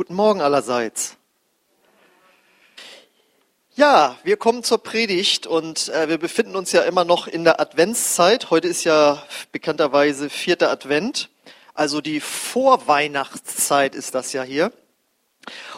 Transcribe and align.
Guten 0.00 0.14
Morgen 0.14 0.40
allerseits. 0.40 1.18
Ja, 3.74 4.16
wir 4.24 4.38
kommen 4.38 4.64
zur 4.64 4.82
Predigt 4.82 5.46
und 5.46 5.90
äh, 5.90 6.08
wir 6.08 6.16
befinden 6.16 6.56
uns 6.56 6.72
ja 6.72 6.80
immer 6.84 7.04
noch 7.04 7.26
in 7.26 7.44
der 7.44 7.60
Adventszeit. 7.60 8.48
Heute 8.48 8.66
ist 8.66 8.84
ja 8.84 9.22
bekannterweise 9.52 10.30
vierter 10.30 10.70
Advent, 10.70 11.28
also 11.74 12.00
die 12.00 12.20
Vorweihnachtszeit 12.20 13.94
ist 13.94 14.14
das 14.14 14.32
ja 14.32 14.42
hier. 14.42 14.72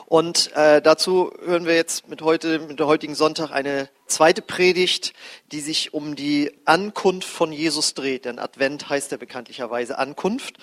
Und 0.07 0.53
äh, 0.55 0.83
dazu 0.83 1.33
hören 1.45 1.67
wir 1.67 1.75
jetzt 1.75 2.09
mit 2.09 2.23
heute, 2.23 2.59
mit 2.59 2.79
der 2.79 2.87
heutigen 2.87 3.15
Sonntag 3.15 3.51
eine 3.51 3.89
zweite 4.07 4.43
Predigt, 4.43 5.15
die 5.53 5.61
sich 5.61 5.95
um 5.95 6.17
die 6.17 6.53
Ankunft 6.65 7.29
von 7.29 7.53
Jesus 7.53 7.95
dreht. 7.95 8.27
Denn 8.27 8.39
Advent 8.39 8.89
heißt 8.89 9.11
ja 9.13 9.17
bekanntlicherweise 9.17 9.99
Ankunft. 9.99 10.59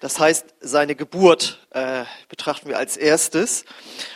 Das 0.00 0.18
heißt, 0.18 0.46
seine 0.60 0.94
Geburt 0.94 1.66
äh, 1.70 2.04
betrachten 2.28 2.68
wir 2.68 2.78
als 2.78 2.96
erstes. 2.96 3.64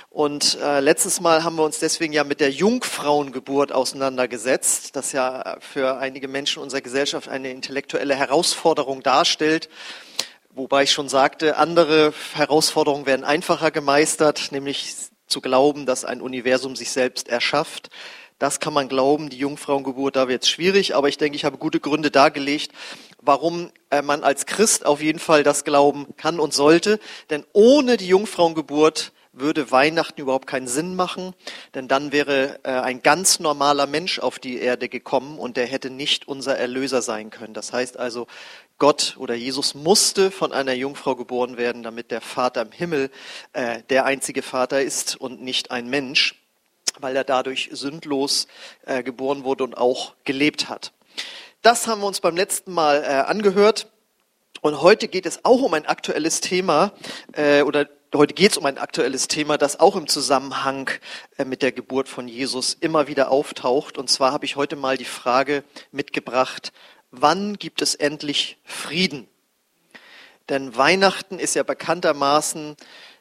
Und 0.09 0.59
äh, 0.61 0.81
letztes 0.81 1.21
Mal 1.21 1.43
haben 1.43 1.57
wir 1.57 1.65
uns 1.65 1.79
deswegen 1.79 2.13
ja 2.13 2.23
mit 2.23 2.41
der 2.41 2.51
Jungfrauengeburt 2.51 3.73
auseinandergesetzt, 3.73 4.95
das 4.95 5.13
ja 5.13 5.57
für 5.61 5.97
einige 5.99 6.29
Menschen 6.29 6.63
unserer 6.63 6.83
Gesellschaft 6.83 7.29
eine 7.29 7.51
intellektuelle 7.51 8.15
Herausforderung 8.15 9.03
darstellt. 9.03 9.69
Wobei 10.55 10.83
ich 10.83 10.93
schon 10.93 11.09
sagte, 11.09 11.57
andere 11.57 12.13
Herausforderungen 12.35 13.07
werden 13.07 13.25
einfacher 13.25 13.71
gemeistert, 13.71 14.53
nämlich 14.53 14.95
zu 15.27 15.41
glauben, 15.41 15.87
dass 15.87 16.05
ein 16.05 16.21
Universum 16.21 16.77
sich 16.77 16.91
selbst 16.91 17.29
erschafft. 17.29 17.89
Das 18.39 18.61
kann 18.61 18.75
man 18.75 18.89
glauben, 18.89 19.31
die 19.31 19.39
Jungfrauengeburt, 19.39 20.15
da 20.15 20.29
wird 20.29 20.43
es 20.43 20.51
schwierig, 20.51 20.95
aber 20.95 21.09
ich 21.09 21.17
denke, 21.17 21.37
ich 21.37 21.47
habe 21.47 21.57
gute 21.57 21.81
Gründe 21.81 22.11
dargelegt, 22.11 22.73
warum 23.23 23.71
äh, 23.89 24.03
man 24.03 24.25
als 24.25 24.45
Christ 24.45 24.85
auf 24.85 25.01
jeden 25.01 25.21
Fall 25.21 25.43
das 25.43 25.65
glauben 25.65 26.09
kann 26.19 26.39
und 26.39 26.53
sollte. 26.53 26.99
Denn 27.31 27.47
ohne 27.55 27.97
die 27.97 28.09
Jungfrauengeburt 28.09 29.13
würde 29.33 29.71
Weihnachten 29.71 30.21
überhaupt 30.21 30.47
keinen 30.47 30.69
Sinn 30.69 30.95
machen, 30.95 31.35
denn 31.75 31.89
dann 31.89 32.13
wäre 32.13 32.61
äh, 32.65 32.71
ein 32.73 33.03
ganz 33.03 33.41
normaler 33.41 33.87
Mensch 33.87 34.19
auf 34.19 34.39
die 34.39 34.59
Erde 34.59 34.91
gekommen 34.91 35.39
und 35.39 35.57
der 35.57 35.67
hätte 35.67 35.89
nicht 35.89 36.29
unser 36.29 36.59
Erlöser 36.59 37.01
sein 37.01 37.31
können. 37.31 37.55
Das 37.55 37.73
heißt 37.73 37.97
also, 37.97 38.27
Gott 38.83 39.15
oder 39.17 39.37
Jesus 39.37 39.77
musste 39.77 40.33
von 40.33 40.53
einer 40.53 40.73
Jungfrau 40.73 41.15
geboren 41.15 41.57
werden, 41.57 41.85
damit 41.85 42.11
der 42.11 42.21
Vater 42.21 42.63
im 42.63 42.73
Himmel 42.73 43.13
äh, 43.53 43.81
der 43.91 44.07
einzige 44.07 44.43
Vater 44.43 44.83
ist 44.83 45.15
und 45.15 45.41
nicht 45.41 45.71
ein 45.71 45.89
Mensch, 45.89 46.35
weil 46.99 47.15
er 47.15 47.23
dadurch 47.23 47.69
sündlos 47.71 48.49
äh, 48.85 49.05
geboren 49.05 49.45
wurde 49.45 49.63
und 49.63 49.77
auch 49.77 50.15
gelebt 50.25 50.69
hat. 50.69 50.91
Das 51.63 51.87
haben 51.87 52.01
wir 52.01 52.09
uns 52.09 52.19
beim 52.19 52.35
letzten 52.35 52.73
Mal 52.73 53.05
äh, 53.05 53.07
angehört. 53.07 53.87
Und 54.63 54.83
heute 54.83 55.07
geht 55.07 55.27
es 55.27 55.45
auch 55.45 55.63
um 55.63 55.75
ein 55.75 55.87
aktuelles 55.87 56.41
Thema, 56.41 56.93
äh, 57.35 57.63
oder 57.63 57.89
heute 58.13 58.35
geht 58.35 58.51
es 58.51 58.59
um 58.59 58.67
ein 58.67 58.79
aktuelles 58.79 59.29
Thema, 59.29 59.59
das 59.59 59.79
auch 59.79 59.95
im 59.95 60.09
Zusammenhang 60.09 60.91
äh, 61.39 61.45
mit 61.45 61.63
der 61.63 61.71
Geburt 61.71 62.09
von 62.09 62.27
Jesus 62.27 62.77
immer 62.81 63.07
wieder 63.07 63.31
auftaucht. 63.31 63.97
Und 63.97 64.11
zwar 64.11 64.33
habe 64.33 64.45
ich 64.45 64.57
heute 64.57 64.75
mal 64.75 64.97
die 64.97 65.05
Frage 65.05 65.63
mitgebracht, 65.93 66.73
wann 67.13 67.59
gibt 67.59 67.83
es 67.83 67.95
endlich 67.95 68.59
Frieden? 68.65 69.29
Denn 70.49 70.77
Weihnachten 70.77 71.39
ist 71.39 71.55
ja 71.55 71.63
bekanntermaßen 71.63 72.77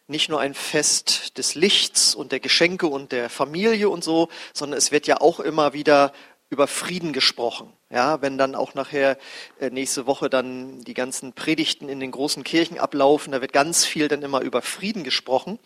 nicht 0.07 0.29
nur 0.29 0.39
ein 0.39 0.53
Fest 0.53 1.37
des 1.37 1.55
Lichts 1.55 2.15
und 2.15 2.31
der 2.31 2.39
Geschenke 2.39 2.87
und 2.87 3.11
der 3.11 3.29
Familie 3.29 3.89
und 3.89 4.03
so, 4.03 4.29
sondern 4.53 4.77
es 4.77 4.91
wird 4.91 5.07
ja 5.07 5.21
auch 5.21 5.39
immer 5.39 5.73
wieder 5.73 6.11
über 6.49 6.67
Frieden 6.67 7.13
gesprochen. 7.13 7.71
Ja, 7.89 8.21
wenn 8.21 8.37
dann 8.37 8.55
auch 8.55 8.73
nachher 8.73 9.17
äh, 9.59 9.69
nächste 9.69 10.05
Woche 10.05 10.29
dann 10.29 10.81
die 10.81 10.93
ganzen 10.93 11.31
Predigten 11.33 11.87
in 11.87 12.01
den 12.01 12.11
großen 12.11 12.43
Kirchen 12.43 12.77
ablaufen, 12.77 13.31
da 13.31 13.39
wird 13.41 13.53
ganz 13.53 13.85
viel 13.85 14.09
dann 14.09 14.21
immer 14.21 14.41
über 14.41 14.61
Frieden 14.61 15.03
gesprochen. 15.03 15.59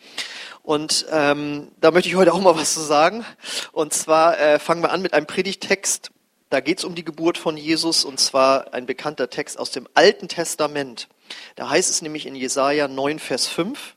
Und 0.62 1.06
ähm, 1.10 1.72
da 1.80 1.90
möchte 1.90 2.08
ich 2.08 2.14
heute 2.14 2.32
auch 2.32 2.40
mal 2.40 2.56
was 2.56 2.74
zu 2.74 2.80
sagen. 2.80 3.24
Und 3.72 3.94
zwar 3.94 4.38
äh, 4.38 4.58
fangen 4.60 4.82
wir 4.82 4.92
an 4.92 5.02
mit 5.02 5.12
einem 5.12 5.26
Predigtext 5.26 6.10
da 6.50 6.60
geht 6.60 6.78
es 6.78 6.84
um 6.84 6.94
die 6.94 7.04
Geburt 7.04 7.38
von 7.38 7.56
Jesus 7.56 8.04
und 8.04 8.20
zwar 8.20 8.72
ein 8.72 8.86
bekannter 8.86 9.30
Text 9.30 9.58
aus 9.58 9.70
dem 9.70 9.88
Alten 9.94 10.28
Testament. 10.28 11.08
Da 11.56 11.68
heißt 11.70 11.90
es 11.90 12.02
nämlich 12.02 12.26
in 12.26 12.36
Jesaja 12.36 12.86
9, 12.88 13.18
Vers 13.18 13.46
5, 13.48 13.96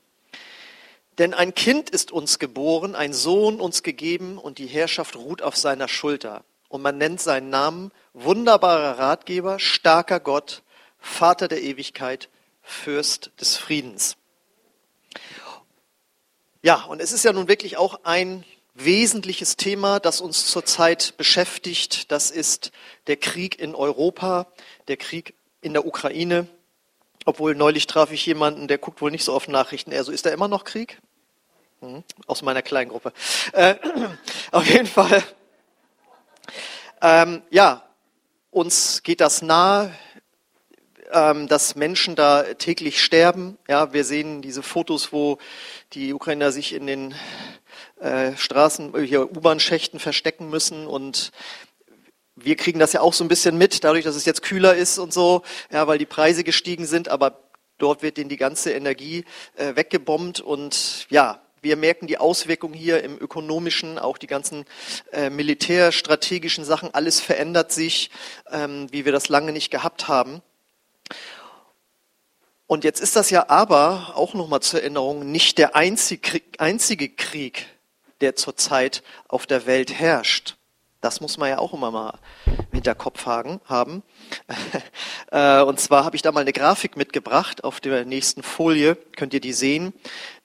denn 1.18 1.34
ein 1.34 1.54
Kind 1.54 1.90
ist 1.90 2.12
uns 2.12 2.38
geboren, 2.38 2.94
ein 2.94 3.12
Sohn 3.12 3.60
uns 3.60 3.82
gegeben 3.82 4.38
und 4.38 4.58
die 4.58 4.66
Herrschaft 4.66 5.16
ruht 5.16 5.42
auf 5.42 5.56
seiner 5.56 5.86
Schulter. 5.86 6.44
Und 6.68 6.82
man 6.82 6.98
nennt 6.98 7.20
seinen 7.20 7.50
Namen 7.50 7.92
wunderbarer 8.14 8.98
Ratgeber, 8.98 9.58
starker 9.58 10.18
Gott, 10.18 10.62
Vater 10.98 11.48
der 11.48 11.62
Ewigkeit, 11.62 12.28
Fürst 12.62 13.32
des 13.40 13.56
Friedens. 13.56 14.16
Ja, 16.62 16.84
und 16.84 17.00
es 17.00 17.12
ist 17.12 17.24
ja 17.24 17.32
nun 17.32 17.48
wirklich 17.48 17.76
auch 17.76 18.00
ein 18.04 18.44
wesentliches 18.84 19.56
Thema, 19.56 20.00
das 20.00 20.20
uns 20.20 20.46
zurzeit 20.46 21.14
beschäftigt. 21.16 22.10
Das 22.10 22.30
ist 22.30 22.72
der 23.06 23.16
Krieg 23.16 23.58
in 23.58 23.74
Europa, 23.74 24.46
der 24.88 24.96
Krieg 24.96 25.34
in 25.60 25.72
der 25.72 25.86
Ukraine. 25.86 26.46
Obwohl 27.24 27.54
neulich 27.54 27.86
traf 27.86 28.12
ich 28.12 28.24
jemanden, 28.26 28.68
der 28.68 28.78
guckt 28.78 29.00
wohl 29.02 29.10
nicht 29.10 29.24
so 29.24 29.34
auf 29.34 29.48
Nachrichten. 29.48 29.92
Er 29.92 30.04
so, 30.04 30.12
ist 30.12 30.26
da 30.26 30.30
immer 30.30 30.48
noch 30.48 30.64
Krieg? 30.64 30.98
Hm, 31.80 32.02
aus 32.26 32.42
meiner 32.42 32.62
kleinen 32.62 32.90
Gruppe. 32.90 33.12
Äh, 33.52 33.76
auf 34.50 34.66
jeden 34.66 34.86
Fall. 34.86 35.22
Ähm, 37.02 37.42
ja, 37.50 37.82
uns 38.50 39.02
geht 39.02 39.20
das 39.20 39.42
nahe, 39.42 39.94
ähm, 41.12 41.48
dass 41.48 41.74
Menschen 41.74 42.16
da 42.16 42.42
täglich 42.54 43.02
sterben. 43.02 43.58
Ja, 43.68 43.92
wir 43.92 44.04
sehen 44.04 44.42
diese 44.42 44.62
Fotos, 44.62 45.12
wo 45.12 45.38
die 45.92 46.12
Ukrainer 46.12 46.52
sich 46.52 46.72
in 46.72 46.86
den 46.86 47.14
äh, 48.00 48.36
Straßen, 48.36 48.92
hier 49.04 49.30
U-Bahn-Schächten 49.30 49.98
verstecken 49.98 50.50
müssen 50.50 50.86
und 50.86 51.32
wir 52.36 52.56
kriegen 52.56 52.78
das 52.78 52.92
ja 52.92 53.00
auch 53.00 53.12
so 53.12 53.24
ein 53.24 53.28
bisschen 53.28 53.58
mit, 53.58 53.84
dadurch, 53.84 54.04
dass 54.04 54.16
es 54.16 54.24
jetzt 54.24 54.42
kühler 54.42 54.74
ist 54.74 54.98
und 54.98 55.12
so, 55.12 55.42
ja, 55.70 55.86
weil 55.86 55.98
die 55.98 56.06
Preise 56.06 56.44
gestiegen 56.44 56.86
sind, 56.86 57.08
aber 57.08 57.40
dort 57.78 58.02
wird 58.02 58.16
denen 58.16 58.28
die 58.28 58.36
ganze 58.36 58.72
Energie 58.72 59.24
äh, 59.56 59.76
weggebombt 59.76 60.40
und 60.40 61.06
ja, 61.10 61.42
wir 61.62 61.76
merken 61.76 62.06
die 62.06 62.18
Auswirkungen 62.18 62.74
hier 62.74 63.02
im 63.02 63.18
ökonomischen, 63.18 63.98
auch 63.98 64.16
die 64.16 64.26
ganzen 64.26 64.64
äh, 65.12 65.28
militärstrategischen 65.28 66.64
Sachen, 66.64 66.94
alles 66.94 67.20
verändert 67.20 67.72
sich, 67.72 68.10
ähm, 68.50 68.86
wie 68.90 69.04
wir 69.04 69.12
das 69.12 69.28
lange 69.28 69.52
nicht 69.52 69.70
gehabt 69.70 70.08
haben. 70.08 70.42
Und 72.70 72.84
jetzt 72.84 73.00
ist 73.00 73.16
das 73.16 73.30
ja 73.30 73.46
aber, 73.48 74.12
auch 74.14 74.32
nochmal 74.32 74.60
zur 74.60 74.80
Erinnerung, 74.80 75.32
nicht 75.32 75.58
der 75.58 75.74
einzige, 75.74 77.08
Krieg, 77.08 77.66
der 78.20 78.36
zurzeit 78.36 79.02
auf 79.26 79.48
der 79.48 79.66
Welt 79.66 79.92
herrscht. 79.92 80.54
Das 81.00 81.20
muss 81.20 81.36
man 81.36 81.48
ja 81.48 81.58
auch 81.58 81.74
immer 81.74 81.90
mal 81.90 82.16
im 82.46 82.68
Hinterkopf 82.70 83.26
haben. 83.26 83.60
Äh, 85.32 85.62
und 85.62 85.78
zwar 85.78 86.04
habe 86.04 86.16
ich 86.16 86.22
da 86.22 86.32
mal 86.32 86.40
eine 86.40 86.52
Grafik 86.52 86.96
mitgebracht. 86.96 87.62
Auf 87.62 87.80
der 87.80 88.04
nächsten 88.04 88.42
Folie 88.42 88.96
könnt 89.16 89.32
ihr 89.32 89.40
die 89.40 89.52
sehen. 89.52 89.92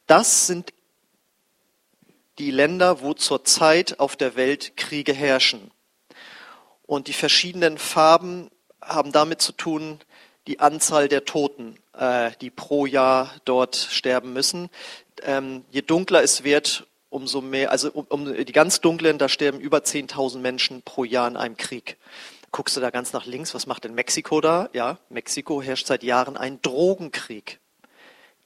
Das 0.06 0.46
sind 0.46 0.74
die 2.38 2.52
Länder, 2.52 3.02
wo 3.02 3.16
zurzeit 3.16 4.00
auf 4.00 4.16
der 4.16 4.36
Welt 4.36 4.78
Kriege 4.78 5.12
herrschen. 5.12 5.72
Und 6.84 7.08
die 7.08 7.14
verschiedenen 7.14 7.80
Farben 7.80 8.52
haben 8.80 9.12
damit 9.12 9.42
zu 9.42 9.54
tun, 9.54 10.00
die 10.46 10.60
Anzahl 10.60 11.08
der 11.08 11.26
Toten, 11.26 11.80
äh, 11.98 12.32
die 12.42 12.50
pro 12.50 12.86
Jahr 12.86 13.34
dort 13.46 13.76
sterben 13.76 14.34
müssen. 14.34 14.70
Ähm, 15.24 15.66
je 15.72 15.82
dunkler 15.82 16.24
es 16.24 16.44
wird, 16.44 16.88
umso 17.10 17.42
mehr, 17.42 17.72
also 17.72 17.90
um, 17.92 18.06
um 18.10 18.34
die 18.34 18.52
ganz 18.52 18.82
dunklen, 18.82 19.18
da 19.18 19.30
sterben 19.30 19.60
über 19.60 19.80
10.000 19.80 20.40
Menschen 20.40 20.82
pro 20.82 21.04
Jahr 21.04 21.28
in 21.28 21.38
einem 21.38 21.58
Krieg. 21.58 21.98
Guckst 22.52 22.78
du 22.78 22.82
da 22.82 22.90
ganz 22.90 23.14
nach 23.14 23.26
links, 23.26 23.54
was 23.54 23.68
macht 23.68 23.84
denn 23.84 23.94
Mexiko 23.96 24.42
da? 24.42 24.70
Ja, 24.74 24.98
Mexiko 25.10 25.62
herrscht 25.62 25.88
seit 25.88 26.04
Jahren 26.04 26.38
ein 26.38 26.62
Drogenkrieg. 26.62 27.60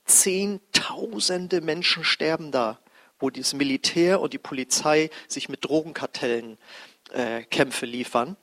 Zehntausende 0.06 1.62
Menschen 1.62 2.04
sterben 2.04 2.52
da, 2.52 2.80
wo 3.20 3.30
das 3.30 3.54
Militär 3.54 4.22
und 4.22 4.34
die 4.34 4.40
Polizei 4.40 5.12
sich 5.28 5.50
mit 5.50 5.66
Drogenkartellen 5.66 6.58
äh, 7.12 7.44
Kämpfe 7.44 7.86
liefern. 7.86 8.36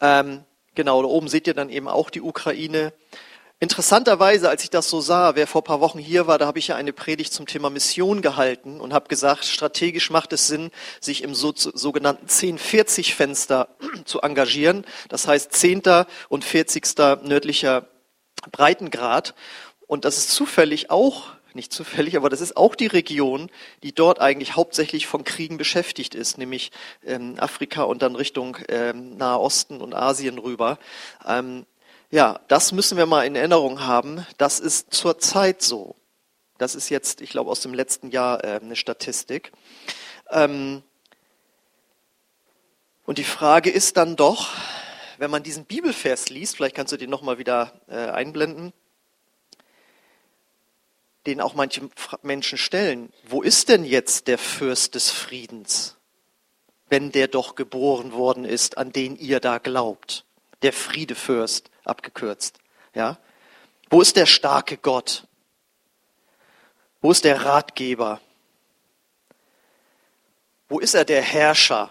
Ähm, 0.00 0.44
genau, 0.74 1.02
da 1.02 1.08
oben 1.08 1.28
seht 1.28 1.46
ihr 1.46 1.54
dann 1.54 1.68
eben 1.70 1.88
auch 1.88 2.10
die 2.10 2.22
Ukraine. 2.22 2.92
Interessanterweise, 3.60 4.50
als 4.50 4.64
ich 4.64 4.70
das 4.70 4.90
so 4.90 5.00
sah, 5.00 5.36
wer 5.36 5.46
vor 5.46 5.62
paar 5.62 5.80
Wochen 5.80 5.98
hier 5.98 6.26
war, 6.26 6.38
da 6.38 6.46
habe 6.46 6.58
ich 6.58 6.68
ja 6.68 6.76
eine 6.76 6.92
Predigt 6.92 7.32
zum 7.32 7.46
Thema 7.46 7.70
Mission 7.70 8.20
gehalten 8.20 8.80
und 8.80 8.92
habe 8.92 9.08
gesagt, 9.08 9.44
strategisch 9.44 10.10
macht 10.10 10.32
es 10.32 10.48
Sinn, 10.48 10.70
sich 11.00 11.22
im 11.22 11.34
so, 11.34 11.52
sogenannten 11.54 12.26
10-40-Fenster 12.26 13.68
zu 14.04 14.20
engagieren. 14.20 14.84
Das 15.08 15.28
heißt 15.28 15.52
10. 15.52 15.82
und 16.28 16.44
40. 16.44 16.84
nördlicher 17.22 17.86
Breitengrad. 18.50 19.34
Und 19.86 20.04
das 20.04 20.18
ist 20.18 20.30
zufällig 20.30 20.90
auch, 20.90 21.28
nicht 21.54 21.72
zufällig, 21.72 22.16
aber 22.16 22.30
das 22.30 22.40
ist 22.40 22.56
auch 22.56 22.74
die 22.74 22.88
Region, 22.88 23.48
die 23.84 23.94
dort 23.94 24.20
eigentlich 24.20 24.56
hauptsächlich 24.56 25.06
von 25.06 25.22
Kriegen 25.22 25.56
beschäftigt 25.56 26.16
ist, 26.16 26.36
nämlich 26.36 26.72
ähm, 27.04 27.36
Afrika 27.38 27.84
und 27.84 28.02
dann 28.02 28.16
Richtung 28.16 28.58
ähm, 28.68 29.16
Nahe 29.16 29.38
Osten 29.38 29.80
und 29.80 29.94
Asien 29.94 30.38
rüber. 30.38 30.78
Ähm, 31.24 31.64
ja, 32.14 32.38
das 32.46 32.70
müssen 32.70 32.96
wir 32.96 33.06
mal 33.06 33.26
in 33.26 33.34
Erinnerung 33.34 33.80
haben. 33.80 34.24
Das 34.38 34.60
ist 34.60 34.94
zurzeit 34.94 35.62
so. 35.62 35.96
Das 36.58 36.76
ist 36.76 36.88
jetzt, 36.88 37.20
ich 37.20 37.30
glaube, 37.30 37.50
aus 37.50 37.60
dem 37.60 37.74
letzten 37.74 38.12
Jahr 38.12 38.44
äh, 38.44 38.60
eine 38.62 38.76
Statistik. 38.76 39.50
Ähm, 40.30 40.84
und 43.04 43.18
die 43.18 43.24
Frage 43.24 43.68
ist 43.68 43.96
dann 43.96 44.14
doch, 44.14 44.50
wenn 45.18 45.28
man 45.28 45.42
diesen 45.42 45.64
Bibelvers 45.64 46.30
liest, 46.30 46.54
vielleicht 46.54 46.76
kannst 46.76 46.92
du 46.92 46.96
den 46.96 47.10
nochmal 47.10 47.38
wieder 47.38 47.72
äh, 47.88 47.96
einblenden, 47.96 48.72
den 51.26 51.40
auch 51.40 51.54
manche 51.54 51.80
Menschen 52.22 52.58
stellen, 52.58 53.12
wo 53.26 53.42
ist 53.42 53.68
denn 53.68 53.84
jetzt 53.84 54.28
der 54.28 54.38
Fürst 54.38 54.94
des 54.94 55.10
Friedens, 55.10 55.96
wenn 56.88 57.10
der 57.10 57.26
doch 57.26 57.56
geboren 57.56 58.12
worden 58.12 58.44
ist, 58.44 58.78
an 58.78 58.92
den 58.92 59.16
ihr 59.16 59.40
da 59.40 59.58
glaubt? 59.58 60.24
Der 60.62 60.72
Friedefürst, 60.72 61.72
abgekürzt. 61.84 62.58
Ja? 62.94 63.18
Wo 63.90 64.00
ist 64.00 64.16
der 64.16 64.26
starke 64.26 64.76
Gott? 64.76 65.26
Wo 67.00 67.10
ist 67.10 67.24
der 67.24 67.44
Ratgeber? 67.44 68.20
Wo 70.68 70.80
ist 70.80 70.94
er 70.94 71.04
der 71.04 71.22
Herrscher? 71.22 71.90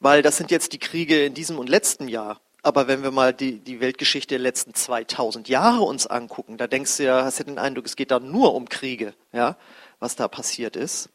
Weil 0.00 0.22
das 0.22 0.36
sind 0.36 0.50
jetzt 0.50 0.72
die 0.72 0.78
Kriege 0.78 1.24
in 1.24 1.34
diesem 1.34 1.58
und 1.58 1.68
letzten 1.68 2.08
Jahr. 2.08 2.40
Aber 2.62 2.88
wenn 2.88 3.02
wir 3.02 3.10
mal 3.10 3.32
die, 3.34 3.60
die 3.60 3.80
Weltgeschichte 3.80 4.34
der 4.34 4.38
letzten 4.38 4.74
2000 4.74 5.48
Jahre 5.48 5.82
uns 5.82 6.06
angucken, 6.06 6.56
da 6.56 6.66
denkst 6.66 6.96
du 6.96 7.04
ja, 7.04 7.22
hast 7.22 7.38
du 7.38 7.44
den 7.44 7.58
Eindruck, 7.58 7.84
es 7.84 7.94
geht 7.94 8.10
da 8.10 8.20
nur 8.20 8.54
um 8.54 8.68
Kriege, 8.68 9.14
ja, 9.32 9.56
was 10.00 10.16
da 10.16 10.28
passiert 10.28 10.74
ist. 10.74 11.10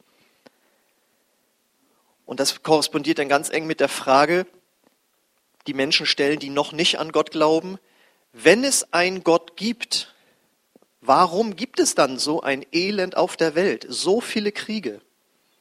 Und 2.26 2.40
das 2.40 2.62
korrespondiert 2.62 3.18
dann 3.18 3.30
ganz 3.30 3.50
eng 3.50 3.66
mit 3.66 3.80
der 3.80 3.90
Frage, 3.90 4.46
die 5.68 5.74
Menschen 5.74 6.06
stellen, 6.06 6.40
die 6.40 6.50
noch 6.50 6.72
nicht 6.72 7.00
an 7.00 7.12
Gott 7.12 7.32
glauben, 7.32 7.78
wenn 8.34 8.64
es 8.64 8.94
einen 8.94 9.24
Gott 9.24 9.58
gibt, 9.58 10.14
warum 11.02 11.56
gibt 11.56 11.80
es 11.80 11.96
dann 11.96 12.20
so 12.20 12.42
ein 12.42 12.66
Elend 12.72 13.18
auf 13.18 13.38
der 13.38 13.56
Welt, 13.56 13.86
so 13.90 14.22
viele 14.22 14.52
Kriege? 14.52 15.02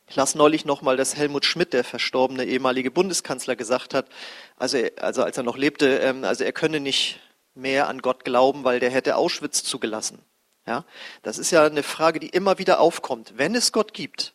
Ich 0.09 0.17
las 0.17 0.35
neulich 0.35 0.65
nochmal, 0.65 0.97
dass 0.97 1.17
Helmut 1.17 1.45
Schmidt, 1.45 1.75
der 1.75 1.85
verstorbene 1.85 2.45
ehemalige 2.45 2.91
Bundeskanzler, 2.91 3.57
gesagt 3.57 3.93
hat, 3.93 4.07
also, 4.57 4.79
also 4.97 5.23
als 5.23 5.37
er 5.37 5.43
noch 5.43 5.59
lebte, 5.59 5.99
ähm, 5.99 6.25
also 6.25 6.45
er 6.45 6.53
könne 6.53 6.81
nicht 6.81 7.21
mehr 7.55 7.89
an 7.89 8.01
Gott 8.01 8.25
glauben, 8.25 8.65
weil 8.65 8.81
der 8.81 8.91
hätte 8.91 9.17
Auschwitz 9.17 9.65
zugelassen. 9.65 10.19
Ja, 10.67 10.85
das 11.23 11.39
ist 11.39 11.51
ja 11.51 11.65
eine 11.65 11.83
Frage, 11.83 12.21
die 12.21 12.29
immer 12.29 12.59
wieder 12.59 12.81
aufkommt. 12.81 13.35
Wenn 13.37 13.55
es 13.55 13.73
Gott 13.73 13.95
gibt, 13.95 14.35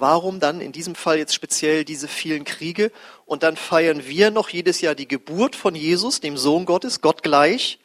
warum 0.00 0.40
dann 0.40 0.60
in 0.60 0.72
diesem 0.72 0.94
Fall 0.94 1.18
jetzt 1.18 1.34
speziell 1.34 1.84
diese 1.84 2.08
vielen 2.08 2.44
Kriege? 2.44 2.92
Und 3.26 3.42
dann 3.42 3.56
feiern 3.56 4.06
wir 4.06 4.30
noch 4.30 4.48
jedes 4.48 4.80
Jahr 4.80 4.94
die 4.94 5.08
Geburt 5.08 5.56
von 5.56 5.74
Jesus, 5.74 6.20
dem 6.20 6.36
Sohn 6.36 6.64
Gottes, 6.64 7.00
Gott 7.00 7.22
gleich, 7.22 7.78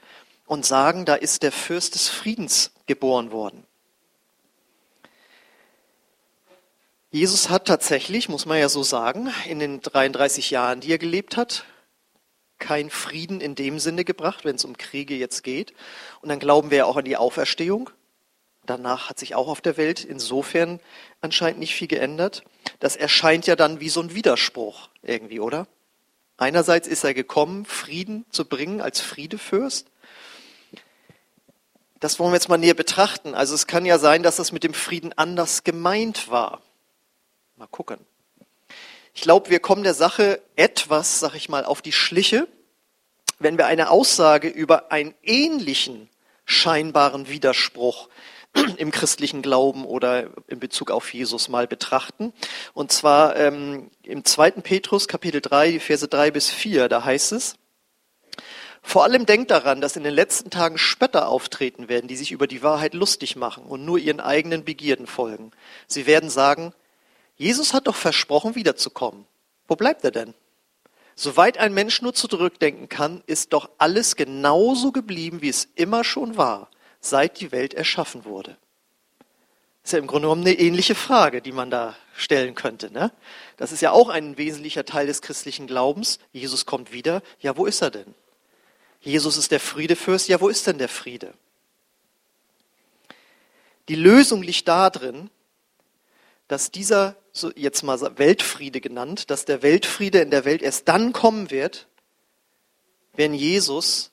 und 0.46 0.66
sagen, 0.66 1.06
da 1.06 1.16
ist 1.16 1.44
der 1.44 1.52
Fürst 1.52 1.96
des 1.96 2.10
Friedens 2.10 2.72
geboren 2.86 3.32
worden. 3.32 3.66
Jesus 7.12 7.50
hat 7.50 7.66
tatsächlich, 7.66 8.28
muss 8.28 8.48
man 8.48 8.58
ja 8.58 8.70
so 8.70 8.82
sagen, 8.82 9.32
in 9.48 9.60
den 9.60 9.82
33 9.82 10.50
Jahren, 10.50 10.80
die 10.80 10.92
er 10.92 10.98
gelebt 10.98 11.38
hat, 11.38 11.64
kein 12.58 12.90
Frieden 12.90 13.40
in 13.42 13.56
dem 13.56 13.78
Sinne 13.78 14.04
gebracht, 14.04 14.46
wenn 14.46 14.56
es 14.56 14.66
um 14.66 14.78
Kriege 14.78 15.16
jetzt 15.16 15.44
geht. 15.44 15.74
Und 16.22 16.30
dann 16.30 16.40
glauben 16.40 16.72
wir 16.72 16.80
ja 16.80 16.86
auch 16.86 16.98
an 16.98 17.06
die 17.06 17.18
Auferstehung. 17.18 17.90
Danach 18.66 19.10
hat 19.10 19.20
sich 19.20 19.36
auch 19.36 19.48
auf 19.48 19.62
der 19.62 19.78
Welt 19.78 20.06
insofern 20.06 20.80
anscheinend 21.22 21.60
nicht 21.60 21.76
viel 21.76 21.88
geändert. 21.88 22.44
Das 22.80 22.96
erscheint 22.96 23.46
ja 23.46 23.56
dann 23.56 23.80
wie 23.80 23.90
so 23.90 24.02
ein 24.02 24.16
Widerspruch 24.16 24.90
irgendwie, 25.02 25.40
oder? 25.40 25.68
Einerseits 26.38 26.88
ist 26.88 27.04
er 27.04 27.14
gekommen, 27.14 27.66
Frieden 27.66 28.26
zu 28.30 28.46
bringen 28.46 28.82
als 28.82 29.02
Friedefürst. 29.02 29.88
Das 32.00 32.20
wollen 32.20 32.32
wir 32.32 32.36
jetzt 32.36 32.50
mal 32.50 32.58
näher 32.58 32.74
betrachten. 32.74 33.36
Also 33.36 33.54
es 33.56 33.68
kann 33.68 33.86
ja 33.86 33.98
sein, 34.00 34.24
dass 34.24 34.38
das 34.38 34.52
mit 34.52 34.64
dem 34.64 34.74
Frieden 34.74 35.14
anders 35.14 35.64
gemeint 35.64 36.30
war. 36.30 36.62
Mal 37.56 37.68
gucken. 37.68 37.98
Ich 39.14 39.22
glaube, 39.22 39.50
wir 39.50 39.60
kommen 39.60 39.84
der 39.84 39.94
Sache 39.94 40.42
etwas, 40.56 41.20
sag 41.20 41.36
ich 41.36 41.48
mal, 41.48 41.66
auf 41.66 41.82
die 41.82 41.92
Schliche, 41.92 42.48
wenn 43.40 43.58
wir 43.58 43.68
eine 43.68 43.90
Aussage 43.90 44.48
über 44.48 44.92
einen 44.92 45.14
ähnlichen 45.22 46.10
scheinbaren 46.46 47.28
Widerspruch 47.30 48.10
im 48.78 48.92
christlichen 48.92 49.42
Glauben 49.42 49.86
oder 49.86 50.30
in 50.48 50.60
Bezug 50.60 50.92
auf 50.92 51.14
Jesus 51.14 51.50
mal 51.50 51.68
betrachten. 51.68 52.34
Und 52.74 52.92
zwar 52.92 53.36
ähm, 53.36 53.90
im 54.04 54.24
2. 54.24 54.52
Petrus 54.52 55.08
Kapitel 55.08 55.42
3, 55.42 55.72
die 55.72 55.80
Verse 55.80 56.08
3 56.08 56.32
bis 56.32 56.50
4, 56.50 56.90
da 56.90 57.04
heißt 57.04 57.32
es, 57.34 57.56
vor 58.86 59.04
allem 59.04 59.26
denkt 59.26 59.50
daran, 59.50 59.80
dass 59.80 59.96
in 59.96 60.04
den 60.04 60.14
letzten 60.14 60.50
Tagen 60.50 60.78
Spötter 60.78 61.30
auftreten 61.30 61.88
werden, 61.88 62.08
die 62.10 62.18
sich 62.18 62.34
über 62.34 62.48
die 62.48 62.62
Wahrheit 62.64 62.94
lustig 62.94 63.38
machen 63.38 63.64
und 63.64 63.86
nur 63.86 63.98
ihren 63.98 64.20
eigenen 64.20 64.66
Begierden 64.66 65.08
folgen. 65.08 65.52
Sie 65.88 66.06
werden 66.06 66.30
sagen, 66.30 66.74
Jesus 67.38 67.74
hat 67.74 67.88
doch 67.88 67.96
versprochen, 67.96 68.56
wiederzukommen. 68.56 69.26
Wo 69.68 69.78
bleibt 69.78 70.04
er 70.04 70.12
denn? 70.12 70.34
Soweit 71.16 71.58
ein 71.58 71.74
Mensch 71.74 72.02
nur 72.02 72.14
zurückdenken 72.14 72.90
kann, 72.90 73.24
ist 73.26 73.54
doch 73.54 73.70
alles 73.78 74.18
genauso 74.18 74.92
geblieben, 74.92 75.42
wie 75.42 75.50
es 75.50 75.70
immer 75.76 76.04
schon 76.04 76.36
war, 76.38 76.70
seit 77.04 77.40
die 77.40 77.52
Welt 77.52 77.74
erschaffen 77.74 78.26
wurde. 78.26 78.58
Das 79.82 79.90
ist 79.90 79.94
ja 79.94 80.00
im 80.00 80.08
Grunde 80.08 80.28
genommen 80.28 80.48
eine 80.48 80.58
ähnliche 80.58 80.96
Frage, 80.96 81.42
die 81.42 81.52
man 81.52 81.70
da 81.70 81.96
stellen 82.16 82.56
könnte. 82.56 82.92
Ne? 82.92 83.12
Das 83.58 83.74
ist 83.74 83.82
ja 83.82 83.92
auch 83.92 84.08
ein 84.08 84.38
wesentlicher 84.38 84.86
Teil 84.86 85.08
des 85.08 85.22
christlichen 85.22 85.68
Glaubens. 85.68 86.20
Jesus 86.32 86.66
kommt 86.66 86.94
wieder. 86.94 87.22
Ja, 87.40 87.58
wo 87.58 87.66
ist 87.66 87.82
er 87.82 87.92
denn? 87.92 88.16
Jesus 89.02 89.36
ist 89.36 89.52
der 89.52 89.60
Friedefürst. 89.60 90.30
Ja, 90.30 90.40
wo 90.40 90.48
ist 90.48 90.66
denn 90.66 90.78
der 90.78 90.88
Friede? 90.88 91.34
Die 93.90 93.96
Lösung 93.96 94.42
liegt 94.42 94.70
darin, 94.70 95.30
dass 96.48 96.72
dieser, 96.72 97.18
so 97.34 97.52
jetzt 97.56 97.84
mal 97.84 98.00
Weltfriede 98.18 98.80
genannt, 98.80 99.30
dass 99.30 99.44
der 99.44 99.62
Weltfriede 99.62 100.20
in 100.20 100.32
der 100.32 100.46
Welt 100.46 100.62
erst 100.62 100.88
dann 100.88 101.12
kommen 101.12 101.52
wird, 101.52 101.88
wenn 103.14 103.34
Jesus 103.34 104.12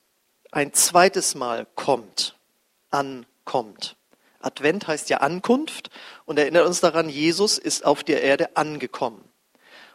ein 0.50 0.72
zweites 0.72 1.36
Mal 1.36 1.68
kommt, 1.76 2.36
ankommt. 2.90 3.96
Advent 4.40 4.86
heißt 4.86 5.10
ja 5.10 5.18
Ankunft 5.18 5.90
und 6.24 6.38
erinnert 6.38 6.66
uns 6.66 6.80
daran, 6.80 7.08
Jesus 7.08 7.58
ist 7.58 7.84
auf 7.84 8.02
der 8.02 8.22
Erde 8.22 8.56
angekommen. 8.56 9.24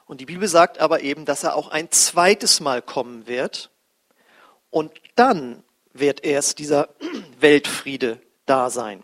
Und 0.06 0.22
die 0.22 0.26
Bibel 0.26 0.48
sagt 0.48 0.80
aber 0.80 1.02
eben, 1.02 1.26
dass 1.26 1.44
er 1.44 1.56
auch 1.56 1.70
ein 1.70 1.92
zweites 1.92 2.60
Mal 2.60 2.82
kommen 2.82 3.28
wird 3.28 3.72
und 4.70 4.92
dann 5.16 5.64
wird 5.94 6.24
erst 6.24 6.60
dieser 6.60 6.90
Weltfriede 7.40 8.22
da 8.46 8.70
sein. 8.70 9.02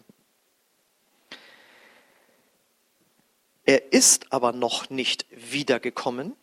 Er 3.64 3.94
ist 3.94 4.32
aber 4.32 4.52
noch 4.52 4.90
nicht 4.90 5.26
wiedergekommen 5.32 6.36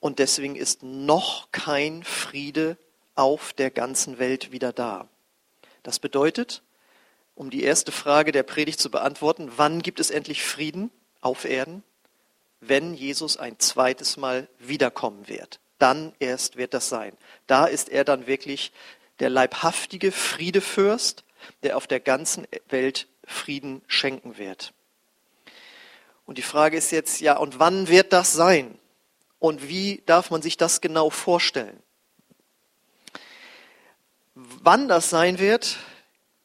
und 0.00 0.18
deswegen 0.18 0.56
ist 0.56 0.82
noch 0.82 1.52
kein 1.52 2.02
Friede 2.02 2.76
auf 3.14 3.52
der 3.52 3.70
ganzen 3.70 4.18
Welt 4.18 4.52
wieder 4.52 4.72
da. 4.72 5.08
Das 5.82 5.98
bedeutet, 5.98 6.62
um 7.34 7.50
die 7.50 7.62
erste 7.62 7.92
Frage 7.92 8.32
der 8.32 8.42
Predigt 8.42 8.80
zu 8.80 8.90
beantworten, 8.90 9.50
wann 9.56 9.82
gibt 9.82 10.00
es 10.00 10.10
endlich 10.10 10.42
Frieden 10.42 10.90
auf 11.20 11.44
Erden? 11.44 11.82
Wenn 12.60 12.94
Jesus 12.94 13.36
ein 13.36 13.58
zweites 13.58 14.16
Mal 14.16 14.48
wiederkommen 14.58 15.28
wird. 15.28 15.58
Dann 15.78 16.14
erst 16.20 16.56
wird 16.56 16.74
das 16.74 16.88
sein. 16.88 17.16
Da 17.46 17.66
ist 17.66 17.88
er 17.88 18.04
dann 18.04 18.26
wirklich 18.26 18.72
der 19.18 19.30
leibhaftige 19.30 20.12
Friedefürst, 20.12 21.24
der 21.62 21.76
auf 21.76 21.86
der 21.86 22.00
ganzen 22.00 22.46
Welt 22.68 23.08
Frieden 23.24 23.82
schenken 23.86 24.38
wird. 24.38 24.72
Und 26.24 26.38
die 26.38 26.42
Frage 26.42 26.76
ist 26.76 26.92
jetzt, 26.92 27.20
ja, 27.20 27.36
und 27.36 27.58
wann 27.58 27.88
wird 27.88 28.12
das 28.12 28.32
sein? 28.32 28.78
Und 29.38 29.68
wie 29.68 30.02
darf 30.06 30.30
man 30.30 30.40
sich 30.40 30.56
das 30.56 30.80
genau 30.80 31.10
vorstellen? 31.10 31.82
Wann 34.34 34.88
das 34.88 35.10
sein 35.10 35.38
wird, 35.38 35.78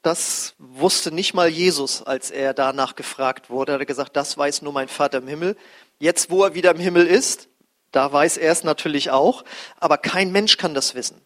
das 0.07 0.55
wusste 0.57 1.11
nicht 1.11 1.33
mal 1.33 1.49
Jesus, 1.49 2.01
als 2.01 2.31
er 2.31 2.53
danach 2.53 2.95
gefragt 2.95 3.49
wurde. 3.49 3.73
Er 3.73 3.79
hat 3.79 3.87
gesagt, 3.87 4.15
das 4.15 4.37
weiß 4.37 4.61
nur 4.61 4.71
mein 4.71 4.87
Vater 4.87 5.17
im 5.17 5.27
Himmel. 5.27 5.57
Jetzt, 5.99 6.31
wo 6.31 6.45
er 6.45 6.53
wieder 6.53 6.71
im 6.71 6.79
Himmel 6.79 7.05
ist, 7.05 7.49
da 7.91 8.09
weiß 8.13 8.37
er 8.37 8.53
es 8.53 8.63
natürlich 8.63 9.11
auch, 9.11 9.43
aber 9.81 9.97
kein 9.97 10.31
Mensch 10.31 10.55
kann 10.55 10.73
das 10.73 10.95
wissen. 10.95 11.21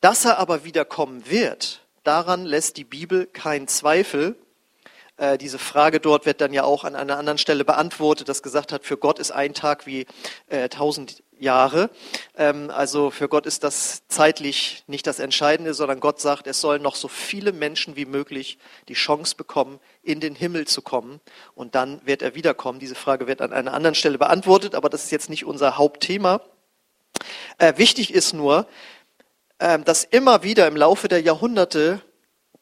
Dass 0.00 0.24
er 0.24 0.38
aber 0.38 0.64
wiederkommen 0.64 1.28
wird, 1.28 1.82
daran 2.04 2.46
lässt 2.46 2.78
die 2.78 2.84
Bibel 2.84 3.26
keinen 3.26 3.68
Zweifel, 3.68 4.36
äh, 5.18 5.36
diese 5.36 5.58
Frage 5.58 6.00
dort 6.00 6.24
wird 6.24 6.40
dann 6.40 6.54
ja 6.54 6.62
auch 6.62 6.84
an 6.84 6.96
einer 6.96 7.18
anderen 7.18 7.38
Stelle 7.38 7.66
beantwortet, 7.66 8.30
das 8.30 8.42
gesagt 8.42 8.72
hat, 8.72 8.86
für 8.86 8.96
Gott 8.96 9.18
ist 9.18 9.30
ein 9.30 9.52
Tag 9.52 9.84
wie 9.84 10.06
äh, 10.46 10.70
tausend 10.70 11.22
Jahre. 11.40 11.90
Ähm, 12.36 12.70
also 12.70 13.10
für 13.10 13.28
Gott 13.28 13.46
ist 13.46 13.64
das 13.64 14.02
zeitlich 14.08 14.84
nicht 14.86 15.06
das 15.06 15.18
Entscheidende, 15.18 15.74
sondern 15.74 16.00
Gott 16.00 16.20
sagt, 16.20 16.46
es 16.46 16.60
sollen 16.60 16.82
noch 16.82 16.94
so 16.94 17.08
viele 17.08 17.52
Menschen 17.52 17.96
wie 17.96 18.04
möglich 18.04 18.58
die 18.88 18.94
Chance 18.94 19.36
bekommen, 19.36 19.80
in 20.02 20.20
den 20.20 20.34
Himmel 20.34 20.66
zu 20.66 20.82
kommen. 20.82 21.20
Und 21.54 21.74
dann 21.74 22.00
wird 22.04 22.22
er 22.22 22.34
wiederkommen. 22.34 22.78
Diese 22.78 22.94
Frage 22.94 23.26
wird 23.26 23.40
an 23.40 23.52
einer 23.52 23.74
anderen 23.74 23.94
Stelle 23.94 24.18
beantwortet, 24.18 24.74
aber 24.74 24.88
das 24.88 25.04
ist 25.04 25.10
jetzt 25.10 25.30
nicht 25.30 25.44
unser 25.44 25.78
Hauptthema. 25.78 26.40
Äh, 27.58 27.74
wichtig 27.76 28.12
ist 28.12 28.32
nur, 28.32 28.66
äh, 29.58 29.78
dass 29.78 30.04
immer 30.04 30.42
wieder 30.42 30.66
im 30.66 30.76
Laufe 30.76 31.08
der 31.08 31.20
Jahrhunderte 31.20 32.00